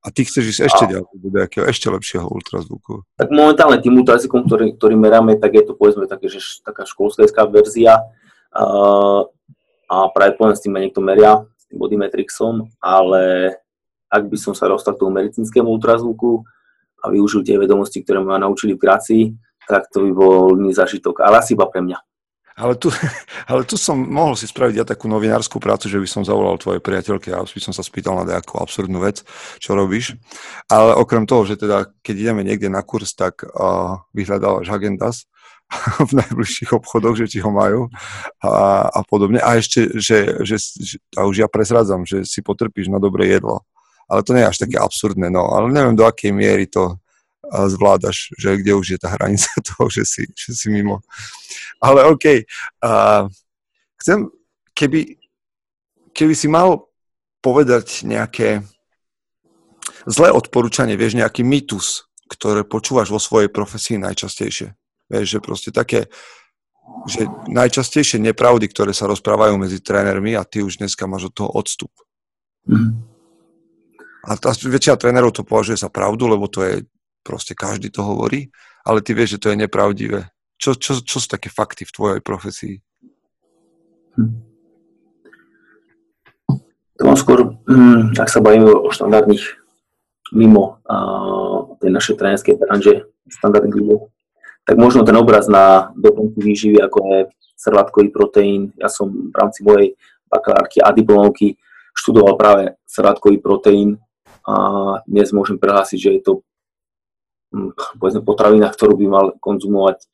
[0.04, 3.06] A ty chceš ísť ešte ďalej, do nejakého ešte lepšieho ultrazvuku.
[3.16, 7.46] Tak momentálne tým ultrazvukom, ktorý, ktorý meráme, tak je to povedzme také, že taká školská
[7.48, 8.02] verzia
[8.52, 9.24] uh,
[9.88, 13.54] a práve poviem s tým niekto meria, bodymetrixom, ale
[14.10, 16.42] ak by som sa dostal k tomu medicínskemu ultrazvuku
[17.02, 19.22] a využil tie vedomosti, ktoré ma naučili v Grácii,
[19.68, 21.98] tak to by bol iný zažitok, ale asi iba pre mňa.
[22.54, 22.86] Ale tu,
[23.50, 26.78] ale tu som mohol si spraviť ja takú novinárskú prácu, že by som zavolal tvojej
[26.78, 29.26] priateľke a by som sa spýtal na nejakú absurdnú vec,
[29.58, 30.14] čo robíš.
[30.70, 35.26] Ale okrem toho, že teda keď ideme niekde na kurz, tak uh, vyhľadávaš agendas
[36.08, 37.90] v najbližších obchodoch, že ti ho majú
[38.38, 39.42] a, a podobne.
[39.42, 40.56] A ešte, že, že,
[41.18, 43.66] a už ja prezrádzam, že si potrpíš na dobré jedlo.
[44.06, 45.48] Ale to nie je až také absurdné, no.
[45.48, 47.00] Ale neviem, do akej miery to
[47.50, 51.00] zvládaš, že kde už je tá hranica toho, že si, že si mimo.
[51.80, 52.44] Ale OK.
[52.80, 53.28] Uh,
[54.00, 54.28] chcem,
[54.72, 55.16] keby,
[56.12, 56.88] keby si mal
[57.44, 58.64] povedať nejaké
[60.08, 64.72] zlé odporúčanie, vieš, nejaký mýtus, ktoré počúvaš vo svojej profesii najčastejšie.
[65.12, 66.08] Vieš, že proste také,
[67.04, 71.50] že najčastejšie nepravdy, ktoré sa rozprávajú medzi trénermi a ty už dneska máš od toho
[71.52, 71.92] odstup.
[72.64, 73.04] Mm.
[74.24, 76.88] A tá väčšina trénerov to považuje za pravdu, lebo to je
[77.24, 78.52] proste každý to hovorí,
[78.84, 80.28] ale ty vieš, že to je nepravdivé.
[80.60, 82.78] Čo, čo, čo sú také fakty v tvojej profesii?
[84.20, 84.54] Hm.
[86.94, 89.42] To mám skôr, hm, ak sa bavíme o štandardných
[90.30, 93.96] mimo uh, tej našej trénerskej branže, štandardných ľudí,
[94.64, 97.18] tak možno ten obraz na doplnky výživy, ako je
[97.58, 98.72] srvátkový proteín.
[98.80, 99.98] Ja som v rámci mojej
[100.30, 101.60] bakalárky a diplomovky
[101.92, 104.00] študoval práve srvátkový proteín
[104.44, 104.54] a
[105.04, 106.32] dnes môžem prehlásiť, že je to
[108.00, 110.06] povedzme potravina, ktorú by mal konzumovať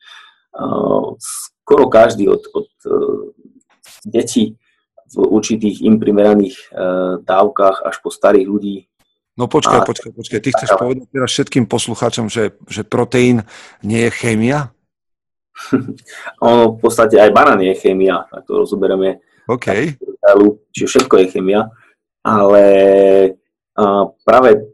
[1.71, 3.31] skoro každý od, od uh,
[4.03, 4.59] detí
[5.11, 8.77] v určitých im primeraných uh, dávkach až po starých ľudí
[9.39, 10.41] No počkaj, počkaj, počkaj.
[10.45, 13.49] Ty chceš povedať teraz všetkým poslucháčom, že, že proteín
[13.81, 14.69] nie je chémia?
[16.45, 19.25] ono v podstate aj banán je chémia, ak to rozoberieme.
[19.49, 19.97] OK.
[20.77, 21.73] Čiže všetko je chémia,
[22.21, 22.65] ale
[24.29, 24.70] práve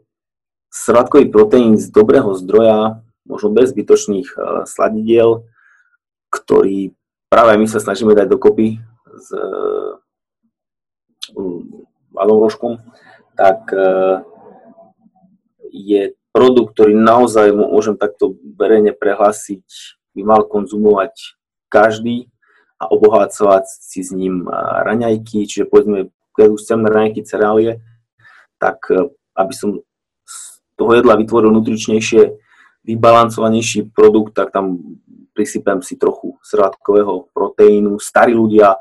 [0.71, 4.27] sladkový proteín z dobrého zdroja, možno bez zbytočných
[4.67, 5.47] sladidiel,
[6.31, 6.95] ktorý
[7.27, 8.79] práve my sa snažíme dať dokopy
[9.17, 9.27] s
[12.11, 12.79] malou rožkom,
[13.35, 13.67] tak
[15.71, 19.65] je produkt, ktorý naozaj môžem takto verejne prehlásiť,
[20.15, 21.37] by mal konzumovať
[21.67, 22.31] každý
[22.79, 24.47] a obohacovať si s ním
[24.87, 27.81] raňajky, čiže povedzme, keď už chcem raňajky cereálie,
[28.61, 28.87] tak
[29.37, 29.81] aby som
[30.77, 32.21] toho jedla vytvoril nutričnejšie,
[32.85, 34.79] vybalancovanejší produkt, tak tam
[35.33, 37.99] prisypem si trochu srátkového proteínu.
[37.99, 38.79] Starí ľudia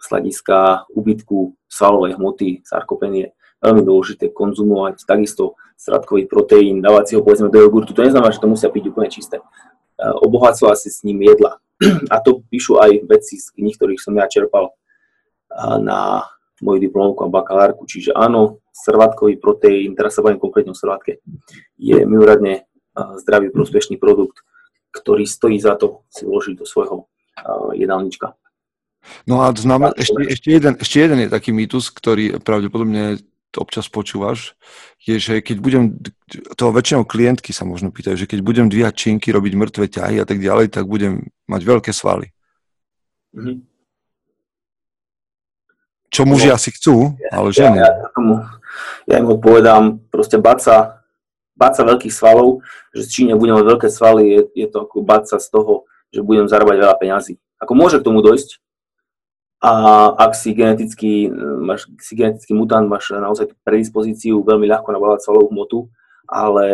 [0.00, 3.32] z hľadiska úbytku svalovej hmoty, sarkopenie,
[3.64, 5.06] veľmi dôležité konzumovať.
[5.08, 7.96] Takisto stratkový proteín, dávať si ho povedzme do jogurtu.
[7.96, 9.40] To neznamená, že to musia byť úplne čisté.
[9.96, 11.56] Obohacovať si s ním jedla.
[12.12, 14.76] A to píšu aj veci z knih, ktorých som ja čerpal
[15.80, 16.26] na
[16.62, 17.82] moju diplomovku a bakalárku.
[17.88, 21.18] Čiže áno, srvátkový proteín, teraz sa bavím konkrétne o srvátke,
[21.78, 24.46] je mimoriadne zdravý, prospešný produkt,
[24.94, 27.10] ktorý stojí za to si vložiť do svojho
[27.74, 28.38] jedálnička.
[29.28, 33.20] No a znamená, ešte, ešte, jeden, ešte jeden je taký mýtus, ktorý pravdepodobne
[33.54, 34.58] občas počúvaš,
[34.98, 35.84] je, že keď budem,
[36.58, 40.26] toho väčšinou klientky sa možno pýtajú, že keď budem dvíhať činky, robiť mŕtve ťahy a
[40.26, 42.34] tak ďalej, tak budem mať veľké svaly.
[43.34, 43.56] Mm-hmm.
[46.14, 47.76] Čo muži asi chcú, ale Ja, ženy.
[47.82, 48.46] ja, tomu,
[49.10, 49.82] ja im odpovedám,
[50.14, 51.02] proste baca,
[51.58, 52.62] baca veľkých svalov,
[52.94, 56.22] že z Číne budem mať veľké svaly, je, je to ako baca z toho, že
[56.22, 57.34] budem zarábať veľa peňazí.
[57.58, 58.62] Ako môže k tomu dojsť,
[59.64, 59.72] a
[60.20, 61.32] ak si genetický,
[61.64, 65.78] máš, si genetický mutant, máš naozaj tú predispozíciu veľmi ľahko nabalať svalovú hmotu,
[66.28, 66.68] ale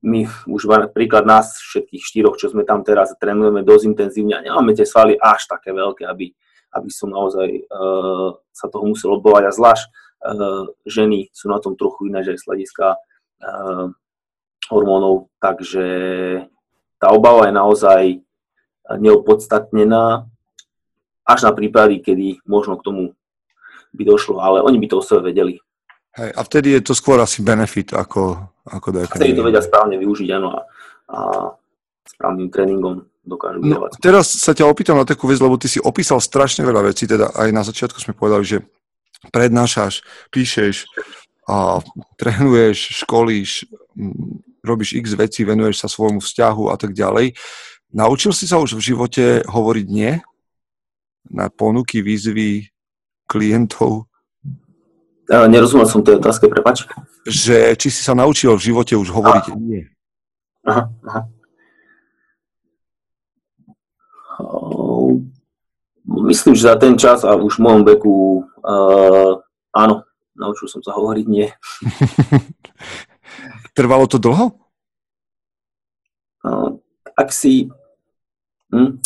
[0.00, 4.72] my už príklad nás všetkých štyroch, čo sme tam teraz, trénujeme dosť intenzívne a nemáme
[4.72, 6.32] tie svaly až také veľké, aby,
[6.74, 11.78] aby som naozaj uh, sa toho musel obovať a zvlášť uh, ženy sú na tom
[11.78, 13.86] trochu iné, že z hľadiska uh,
[14.68, 15.86] hormónov, takže
[16.98, 18.02] tá obava je naozaj
[18.96, 20.28] neopodstatnená
[21.24, 23.02] až na prípady, kedy možno k tomu
[23.96, 25.56] by došlo, ale oni by to o sebe vedeli.
[26.14, 29.18] Hej, a vtedy je to skôr asi benefit ako, ako A DPI.
[29.18, 30.60] vtedy to vedia správne využiť, áno, a,
[31.10, 31.18] a
[32.06, 36.20] správnym tréningom dokážu No, teraz sa ťa opýtam na takú vec, lebo ty si opísal
[36.20, 38.58] strašne veľa vecí, teda aj na začiatku sme povedali, že
[39.32, 40.84] prednášaš, píšeš,
[41.44, 41.80] a
[42.16, 43.68] trénuješ, školíš,
[44.64, 47.36] robíš x vecí, venuješ sa svojmu vzťahu a tak ďalej.
[47.92, 50.18] Naučil si sa už v živote hovoriť nie?
[51.28, 52.68] Na ponuky, výzvy
[53.28, 54.08] klientov?
[55.24, 56.84] Uh, nerozumel som tej otázke, prepač.
[57.24, 59.88] Že či si sa naučil v živote už hovoriť nie?
[60.64, 61.20] Aha, aha.
[66.04, 68.14] Myslím, že za ten čas a už v mojom veku
[68.60, 69.40] uh,
[69.72, 70.04] áno,
[70.36, 71.48] naučil som sa hovoriť nie.
[73.76, 74.54] Trvalo to dlho?
[76.44, 76.78] Uh,
[77.16, 77.72] ak si...
[78.70, 79.00] Hm,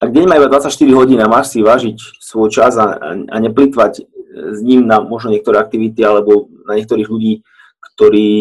[0.00, 4.08] ak deň má iba 24 hodín a máš si vážiť svoj čas a, a neplitvať
[4.30, 7.44] s ním na možno niektoré aktivity alebo na niektorých ľudí,
[7.92, 8.32] ktorí,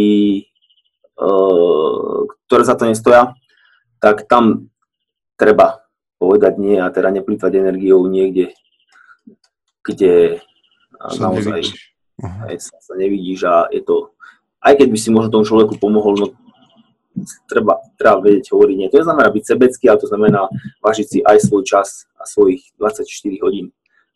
[1.20, 3.36] uh, ktoré za to nestoja,
[3.99, 4.72] tak tam
[5.36, 5.78] treba
[6.20, 8.51] povedať nie a teda neplýtvať energiou niekde,
[9.82, 10.43] kde
[10.99, 11.95] Sa naozaj nevidíš.
[12.20, 14.11] Aj sa nevidíš a je to,
[14.59, 16.28] aj keď by si možno tomu človeku pomohol, no
[17.47, 18.91] treba, treba vedieť hovoriť nie.
[18.91, 20.51] To neznamená byť sebecký, ale to znamená
[20.84, 23.07] vážiť si aj svoj čas a svojich 24
[23.43, 23.72] hodín,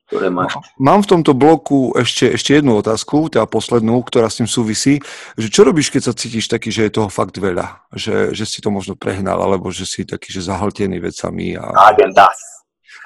[0.08, 0.60] ktoré máš.
[0.78, 5.00] Mám v tomto bloku ešte, ešte jednu otázku, teda poslednú, ktorá s tým súvisí.
[5.40, 7.88] Že čo robíš, keď sa cítiš taký, že je toho fakt veľa?
[7.96, 12.38] Že, že si to možno prehnal, alebo že si taký, že zahltený vecami a Agendas.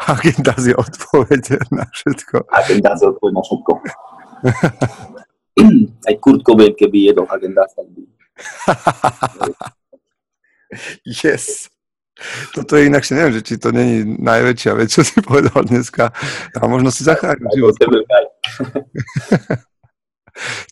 [0.10, 2.50] agenda je odpoveď na všetko.
[2.52, 3.72] Agendas je odpoveď na všetko.
[6.08, 8.02] aj Kurt Cobain, keby jedol Agendas, tak by...
[11.08, 11.72] Yes.
[12.54, 16.10] Toto je inakšie, neviem, že či to není najväčšia vec, čo si povedal dneska.
[16.58, 17.76] A možno si zachránil život.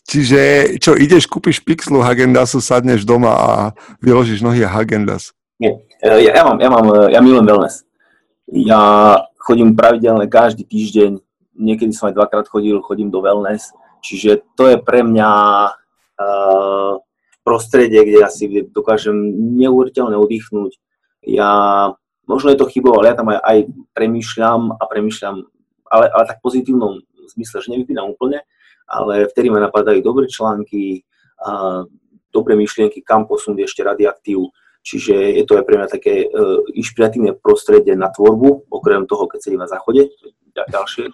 [0.06, 0.40] Čiže
[0.78, 3.50] čo, ideš, kúpiš pixlu Hagendasu, sadneš doma a
[3.98, 5.34] vyložíš nohy a Hagendas.
[5.58, 7.82] Nie, e, ja, ja, mám, ja, mám, e, ja milujem wellness.
[8.46, 8.82] Ja
[9.42, 11.18] chodím pravidelne každý týždeň,
[11.58, 13.74] niekedy som aj dvakrát chodil, chodím do wellness,
[14.06, 15.30] čiže to je pre mňa
[15.66, 16.92] uh,
[17.42, 19.14] prostredie, kde ja si dokážem
[19.58, 20.78] neuveriteľne oddychnúť.
[21.26, 21.50] Ja,
[22.30, 23.58] možno je to chybou, ale ja tam aj, aj
[23.98, 25.42] premýšľam a premýšľam,
[25.90, 27.02] ale, ale tak pozitívnom
[27.34, 28.46] zmysle, že nevypínam úplne,
[28.86, 31.02] ale vtedy ma napadajú dobré články,
[31.36, 31.84] a
[32.32, 34.48] dobré myšlienky, kam posunúť ešte radioaktív.
[34.86, 39.38] Čiže je to aj pre mňa také uh, inšpiratívne prostredie na tvorbu, okrem toho, keď
[39.42, 40.14] sedím na záchode,
[40.54, 41.10] ďalšie.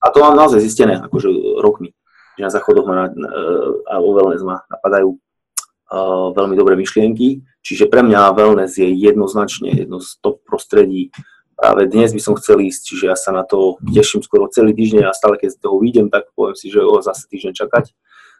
[0.00, 1.28] A to mám naozaj zistené, akože
[1.60, 1.92] rokmi,
[2.40, 5.20] že na záchodoch ma, na- uh, a vo wellness napadajú
[6.34, 7.42] veľmi dobré myšlienky.
[7.60, 11.10] Čiže pre mňa wellness je jednoznačne jedno z top prostredí.
[11.58, 15.04] Práve dnes by som chcel ísť, čiže ja sa na to teším skoro celý týždeň
[15.04, 17.92] a stále keď z toho vyjdem, tak poviem si, že o, zase týždeň čakať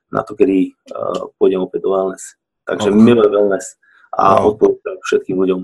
[0.08, 2.34] na to, kedy uh, pôjdem opäť do wellness.
[2.64, 2.96] Takže Ok.
[2.96, 3.76] milujem wellness
[4.16, 4.56] a Wow.
[4.56, 5.60] odporúčam všetkým ľuďom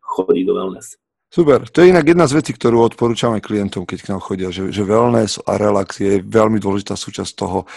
[0.00, 0.96] chodiť do wellness.
[1.30, 1.62] Super.
[1.70, 4.82] To je inak jedna z vecí, ktorú odporúčame klientom, keď k nám chodia, že, že
[4.82, 7.70] wellness a relax je veľmi dôležitá súčasť toho,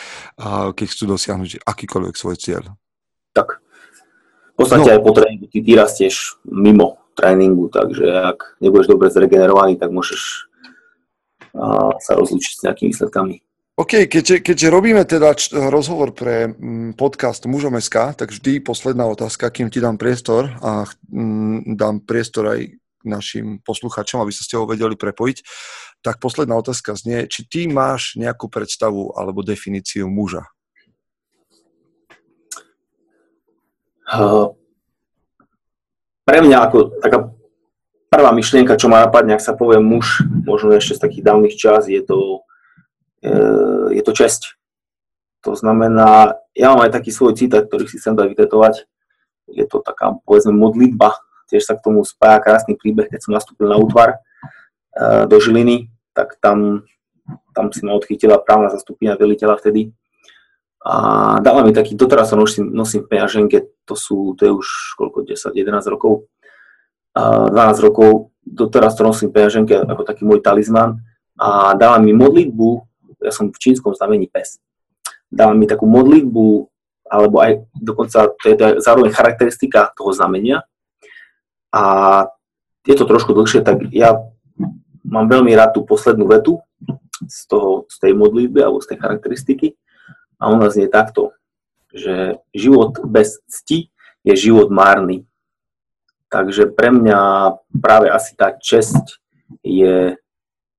[0.74, 2.64] keď chcú dosiahnuť akýkoľvek svoj cieľ.
[4.54, 4.94] V podstate No.
[4.94, 10.50] aj po tréningu ty, ty rastieš mimo tréningu, takže ak nebudeš dobre zregenerovaný, tak môžeš
[11.54, 13.36] a, sa rozlúčiť s nejakými výsledkami.
[13.74, 19.50] OK, keďže, keďže robíme teda č- rozhovor pre mm, podcast Mužom.sk, tak vždy posledná otázka,
[19.50, 22.70] kým ti dám priestor a mm, dám priestor aj
[23.02, 25.38] našim posluchačom, aby sa s tebou vedeli prepojiť,
[26.06, 30.46] tak posledná otázka znie, či ty máš nejakú predstavu alebo definíciu muža?
[34.03, 34.03] Uh,
[36.24, 37.34] pre mňa ako taká
[38.14, 41.90] prvá myšlienka, čo ma napadne, ak sa povie muž, možno ešte z takých dávnych čas,
[41.90, 42.46] je to,
[43.26, 44.54] uh, je to česť.
[45.44, 48.88] To znamená, ja mám aj taký svoj citát, ktorý si chcem dať vytetovať.
[49.52, 51.20] Je to taká, povedzme, modlitba.
[51.52, 54.22] Tiež sa k tomu spája krásny príbeh, keď som nastúpil na útvar
[54.96, 56.86] uh, do Žiliny, tak tam,
[57.52, 59.92] tam si ma odchytila právna zastupina veliteľa vtedy
[60.84, 60.94] a
[61.40, 64.68] dala mi taký, doteraz sa nosím, nosím v peňaženke, to sú, to je už
[65.00, 66.28] koľko, 10, 11 rokov,
[67.16, 71.00] a 12 rokov, doteraz to nosím v peňaženke ako taký môj talizman.
[71.40, 72.70] A dala mi modlitbu,
[73.24, 74.60] ja som v čínskom znamení pes,
[75.32, 76.68] dala mi takú modlitbu,
[77.08, 80.68] alebo aj dokonca, to je, to zároveň charakteristika toho znamenia.
[81.72, 82.28] A
[82.84, 84.20] je to trošku dlhšie, tak ja
[85.08, 86.60] mám veľmi rád tú poslednú vetu
[87.24, 89.68] z, toho, z tej modlitby alebo z tej charakteristiky
[90.44, 91.32] a ona znie takto,
[91.96, 93.88] že život bez cti
[94.28, 95.24] je život márny.
[96.28, 99.24] Takže pre mňa práve asi tá česť
[99.64, 100.20] je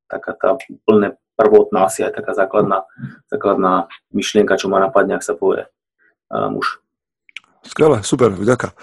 [0.04, 2.84] taká tá úplne prvotná, asi aj taká základná,
[3.32, 6.78] základná myšlienka, čo ma napadne, ak sa povie uh, muž.
[7.64, 8.76] Skvelé, super, vďaka.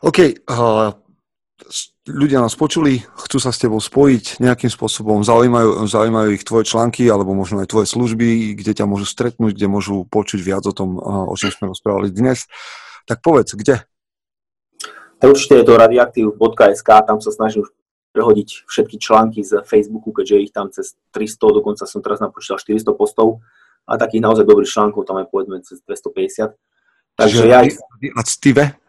[0.00, 0.96] OK, uh,
[2.04, 7.08] ľudia nás počuli, chcú sa s tebou spojiť nejakým spôsobom, zaujímajú, zaujímajú ich tvoje články
[7.08, 11.00] alebo možno aj tvoje služby, kde ťa môžu stretnúť, kde môžu počuť viac o tom,
[11.00, 12.44] o čom sme rozprávali dnes.
[13.08, 13.80] Tak povedz, kde?
[15.16, 17.64] Tak určite je to radioaktiv.sk, tam sa snažím
[18.12, 22.94] prehodiť všetky články z Facebooku, keďže ich tam cez 300, dokonca som teraz napočítal 400
[22.94, 23.40] postov
[23.88, 26.52] a takých naozaj dobrých článkov tam je povedzme cez 250.
[27.16, 27.80] Takže Čiže ja ich...
[28.14, 28.83] Active?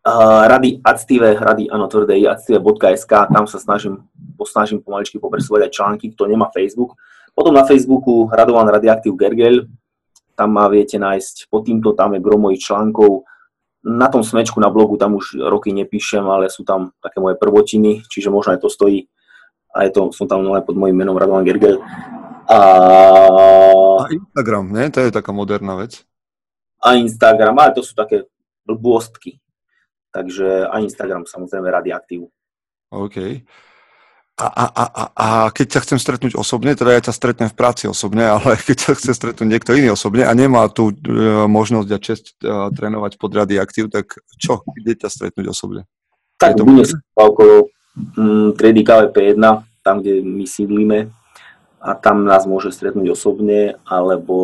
[0.00, 4.08] Uh, rady active, rady, áno, tvrdé active.sk, tam sa snažím,
[4.40, 6.96] posnažím pomaličky popresovať aj články, kto nemá Facebook.
[7.36, 9.68] Potom na Facebooku Radovan Radioaktív Gergel,
[10.32, 13.28] tam ma viete nájsť pod týmto, tam je gro mojich článkov.
[13.84, 18.00] Na tom smečku na blogu tam už roky nepíšem, ale sú tam také moje prvotiny,
[18.08, 19.04] čiže možno aj to stojí.
[19.76, 21.76] A je to, som tam len pod mojím menom Radovan Gergel.
[22.48, 22.56] A...
[24.00, 24.88] a Instagram, ne?
[24.88, 26.08] To je taká moderná vec.
[26.80, 28.24] A Instagram, ale to sú také
[28.64, 29.36] blbôstky
[30.10, 32.26] Takže aj Instagram samozrejme radioaktív.
[32.90, 33.46] OK.
[34.40, 37.58] A, a, a, a, a keď ťa chcem stretnúť osobne, teda ja ťa stretnem v
[37.60, 40.94] práci osobne, ale keď ťa chce stretnúť niekto iný osobne a nemá tú e,
[41.44, 44.64] možnosť a čest e, trénovať pod radioaktív, tak čo?
[44.64, 45.84] Kde ťa stretnúť osobne?
[46.40, 47.68] Tak to bude okolo
[48.16, 49.44] mm, triedy KVP1,
[49.84, 50.98] tam, kde my sídlíme
[51.80, 54.36] a tam nás môže stretnúť osobne, alebo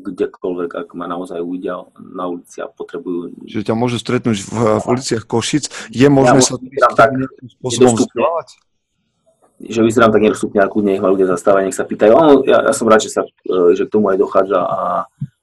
[0.00, 3.46] kdekoľvek, ak ma naozaj uvidia na ulici a potrebujú...
[3.46, 4.50] Čiže ťa môžu stretnúť v,
[4.80, 5.70] v uliciach Košic.
[5.94, 6.54] Je možné ja sa
[6.96, 7.14] tak
[7.58, 8.48] spôsobom vzdelávať?
[9.60, 12.12] Že vyzerám tak nedostupne, ako nech ma ľudia zastávajú, nech sa pýtajú.
[12.16, 14.80] Ono, ja, ja, som rád, že, sa, e, že k tomu aj dochádza a,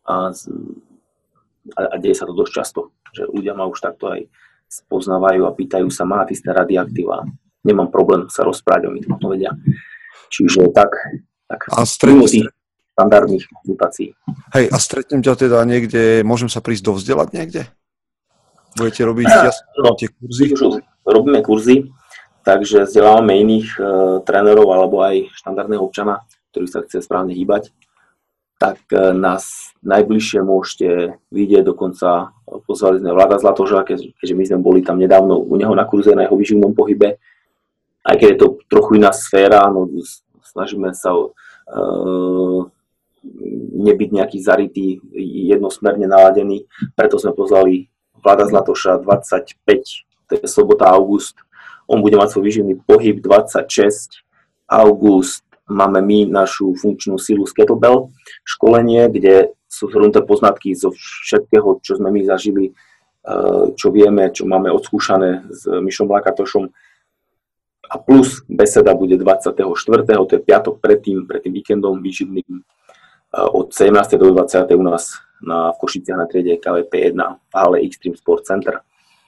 [0.10, 0.16] a,
[1.78, 2.80] a, a deje sa to dosť často.
[3.14, 4.26] Že ľudia ma už takto aj
[4.68, 7.30] spoznávajú a pýtajú sa, má ty ste radioaktíva.
[7.62, 9.54] Nemám problém sa rozprávať, oni to vedia.
[10.34, 10.92] Čiže tak,
[11.48, 12.28] tak a stretnú,
[12.98, 14.18] štandardných mutácií.
[14.58, 17.62] Hej, a stretnem ťa teda niekde, môžem sa prísť dovzdelať niekde?
[18.74, 19.26] Budete robiť
[19.86, 20.58] no, tie kurzy?
[21.06, 21.94] Robíme kurzy,
[22.42, 23.86] takže vzdelávame iných uh,
[24.26, 27.70] trénerov alebo aj štandardného občana, ktorý sa chce správne hýbať.
[28.58, 32.34] Tak uh, nás najbližšie môžete vidieť, dokonca
[32.66, 36.26] pozvali sme Vlada Zlatoža, keďže my sme boli tam nedávno u neho na kurze na
[36.26, 37.22] jeho vyživnom pohybe.
[38.02, 39.86] Aj keď je to trochu iná sféra, no,
[40.42, 42.66] snažíme sa uh,
[43.78, 45.00] nebyť nejaký zarytý,
[45.48, 46.66] jednosmerne naladený.
[46.98, 47.88] Preto sme pozvali
[48.24, 51.38] Vlada Zlatoša 25, to je sobota, august.
[51.88, 54.26] On bude mať svoj výživný pohyb 26,
[54.68, 55.46] august.
[55.68, 58.12] Máme my našu funkčnú silu z Kettlebell
[58.44, 64.48] školenie, kde sú zhrnuté poznatky zo všetkého, čo sme my zažili, eh, čo vieme, čo
[64.48, 66.72] máme odskúšané s Mišom Lakatošom.
[67.88, 70.28] A plus beseda bude 24.
[70.28, 72.68] to je piatok predtým, pred tým víkendom výživným
[73.38, 74.18] od 17.
[74.18, 74.66] do 20.
[74.74, 78.82] u nás na, v Košiciach na triede KVP1 v hale Extreme Sport Center.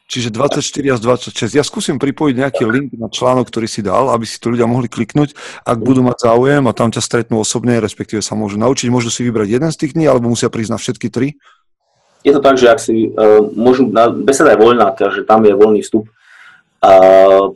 [0.09, 1.53] Čiže 24 až 26.
[1.53, 4.89] Ja skúsim pripojiť nejaký link na článok, ktorý si dal, aby si to ľudia mohli
[4.89, 8.89] kliknúť, ak budú mať záujem a tam ťa stretnú osobne, respektíve sa môžu naučiť.
[8.89, 11.37] Môžu si vybrať jeden z tých dní, alebo musia prísť na všetky tri?
[12.25, 15.53] Je to tak, že ak si uh, môžu, na, beseda je voľná, takže tam je
[15.53, 16.09] voľný vstup.
[16.81, 17.53] Uh,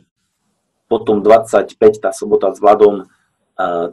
[0.86, 3.90] potom 25, tá sobota s Vladom, uh,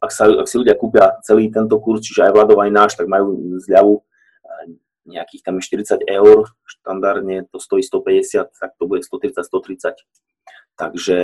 [0.00, 3.08] ak, sa, ak si ľudia kúpia celý tento kurz, čiže aj Vladov, aj náš, tak
[3.08, 4.06] majú zľavu
[5.06, 9.94] nejakých tam 40 eur, štandardne to stojí 150, tak to bude 130-130.
[10.76, 11.18] Takže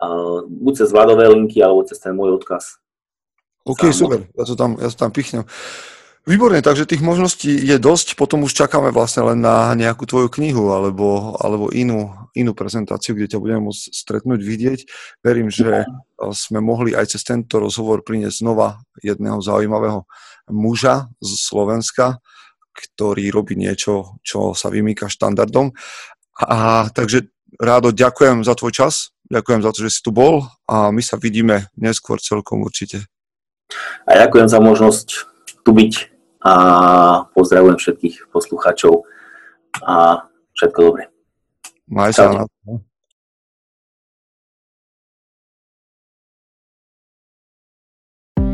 [0.00, 2.80] uh, buď cez Vladové linky, alebo cez ten môj odkaz.
[3.66, 5.42] OK, super, ja to tam, ja to tam pichnem.
[6.26, 10.74] Výborne, takže tých možností je dosť, potom už čakáme vlastne len na nejakú tvoju knihu
[10.74, 14.80] alebo, alebo inú, inú prezentáciu, kde ťa budeme môcť stretnúť, vidieť.
[15.24, 15.88] Verím, že
[16.36, 20.04] sme mohli aj cez tento rozhovor priniesť znova jedného zaujímavého
[20.52, 22.20] muža z Slovenska,
[22.76, 25.72] ktorý robí niečo, čo sa vymýka štandardom.
[26.36, 29.16] A takže Rádo, ďakujem za tvoj čas.
[29.26, 33.08] ďakujem za to, že si tu bol a my sa vidíme neskôr celkom určite.
[34.06, 35.08] A ďakujem za možnosť
[35.66, 35.92] tu byť
[36.46, 36.54] a
[37.34, 39.02] pozdravujem všetkých poslucháčov
[39.82, 41.15] a všetko dobré.
[41.86, 42.82] Maj sa na to.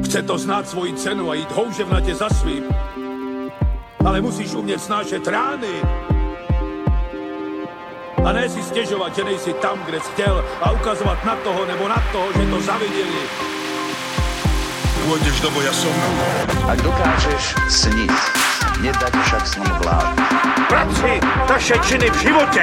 [0.05, 2.65] Chce to znát svoji cenu a jít houževnatě za svým.
[4.05, 5.81] Ale musíš umět snášet rány.
[8.25, 11.89] A ne si stěžovat, že nejsi tam, kde jsi chtěl a ukazovat na toho nebo
[11.89, 13.23] na toho, že to zaviděli.
[15.03, 15.91] Pôjdeš do boja som.
[16.71, 18.15] Ak dokážeš sniť,
[18.87, 20.15] nedať však sním vlád.
[20.71, 21.19] Práci,
[21.51, 22.63] taše činy v životě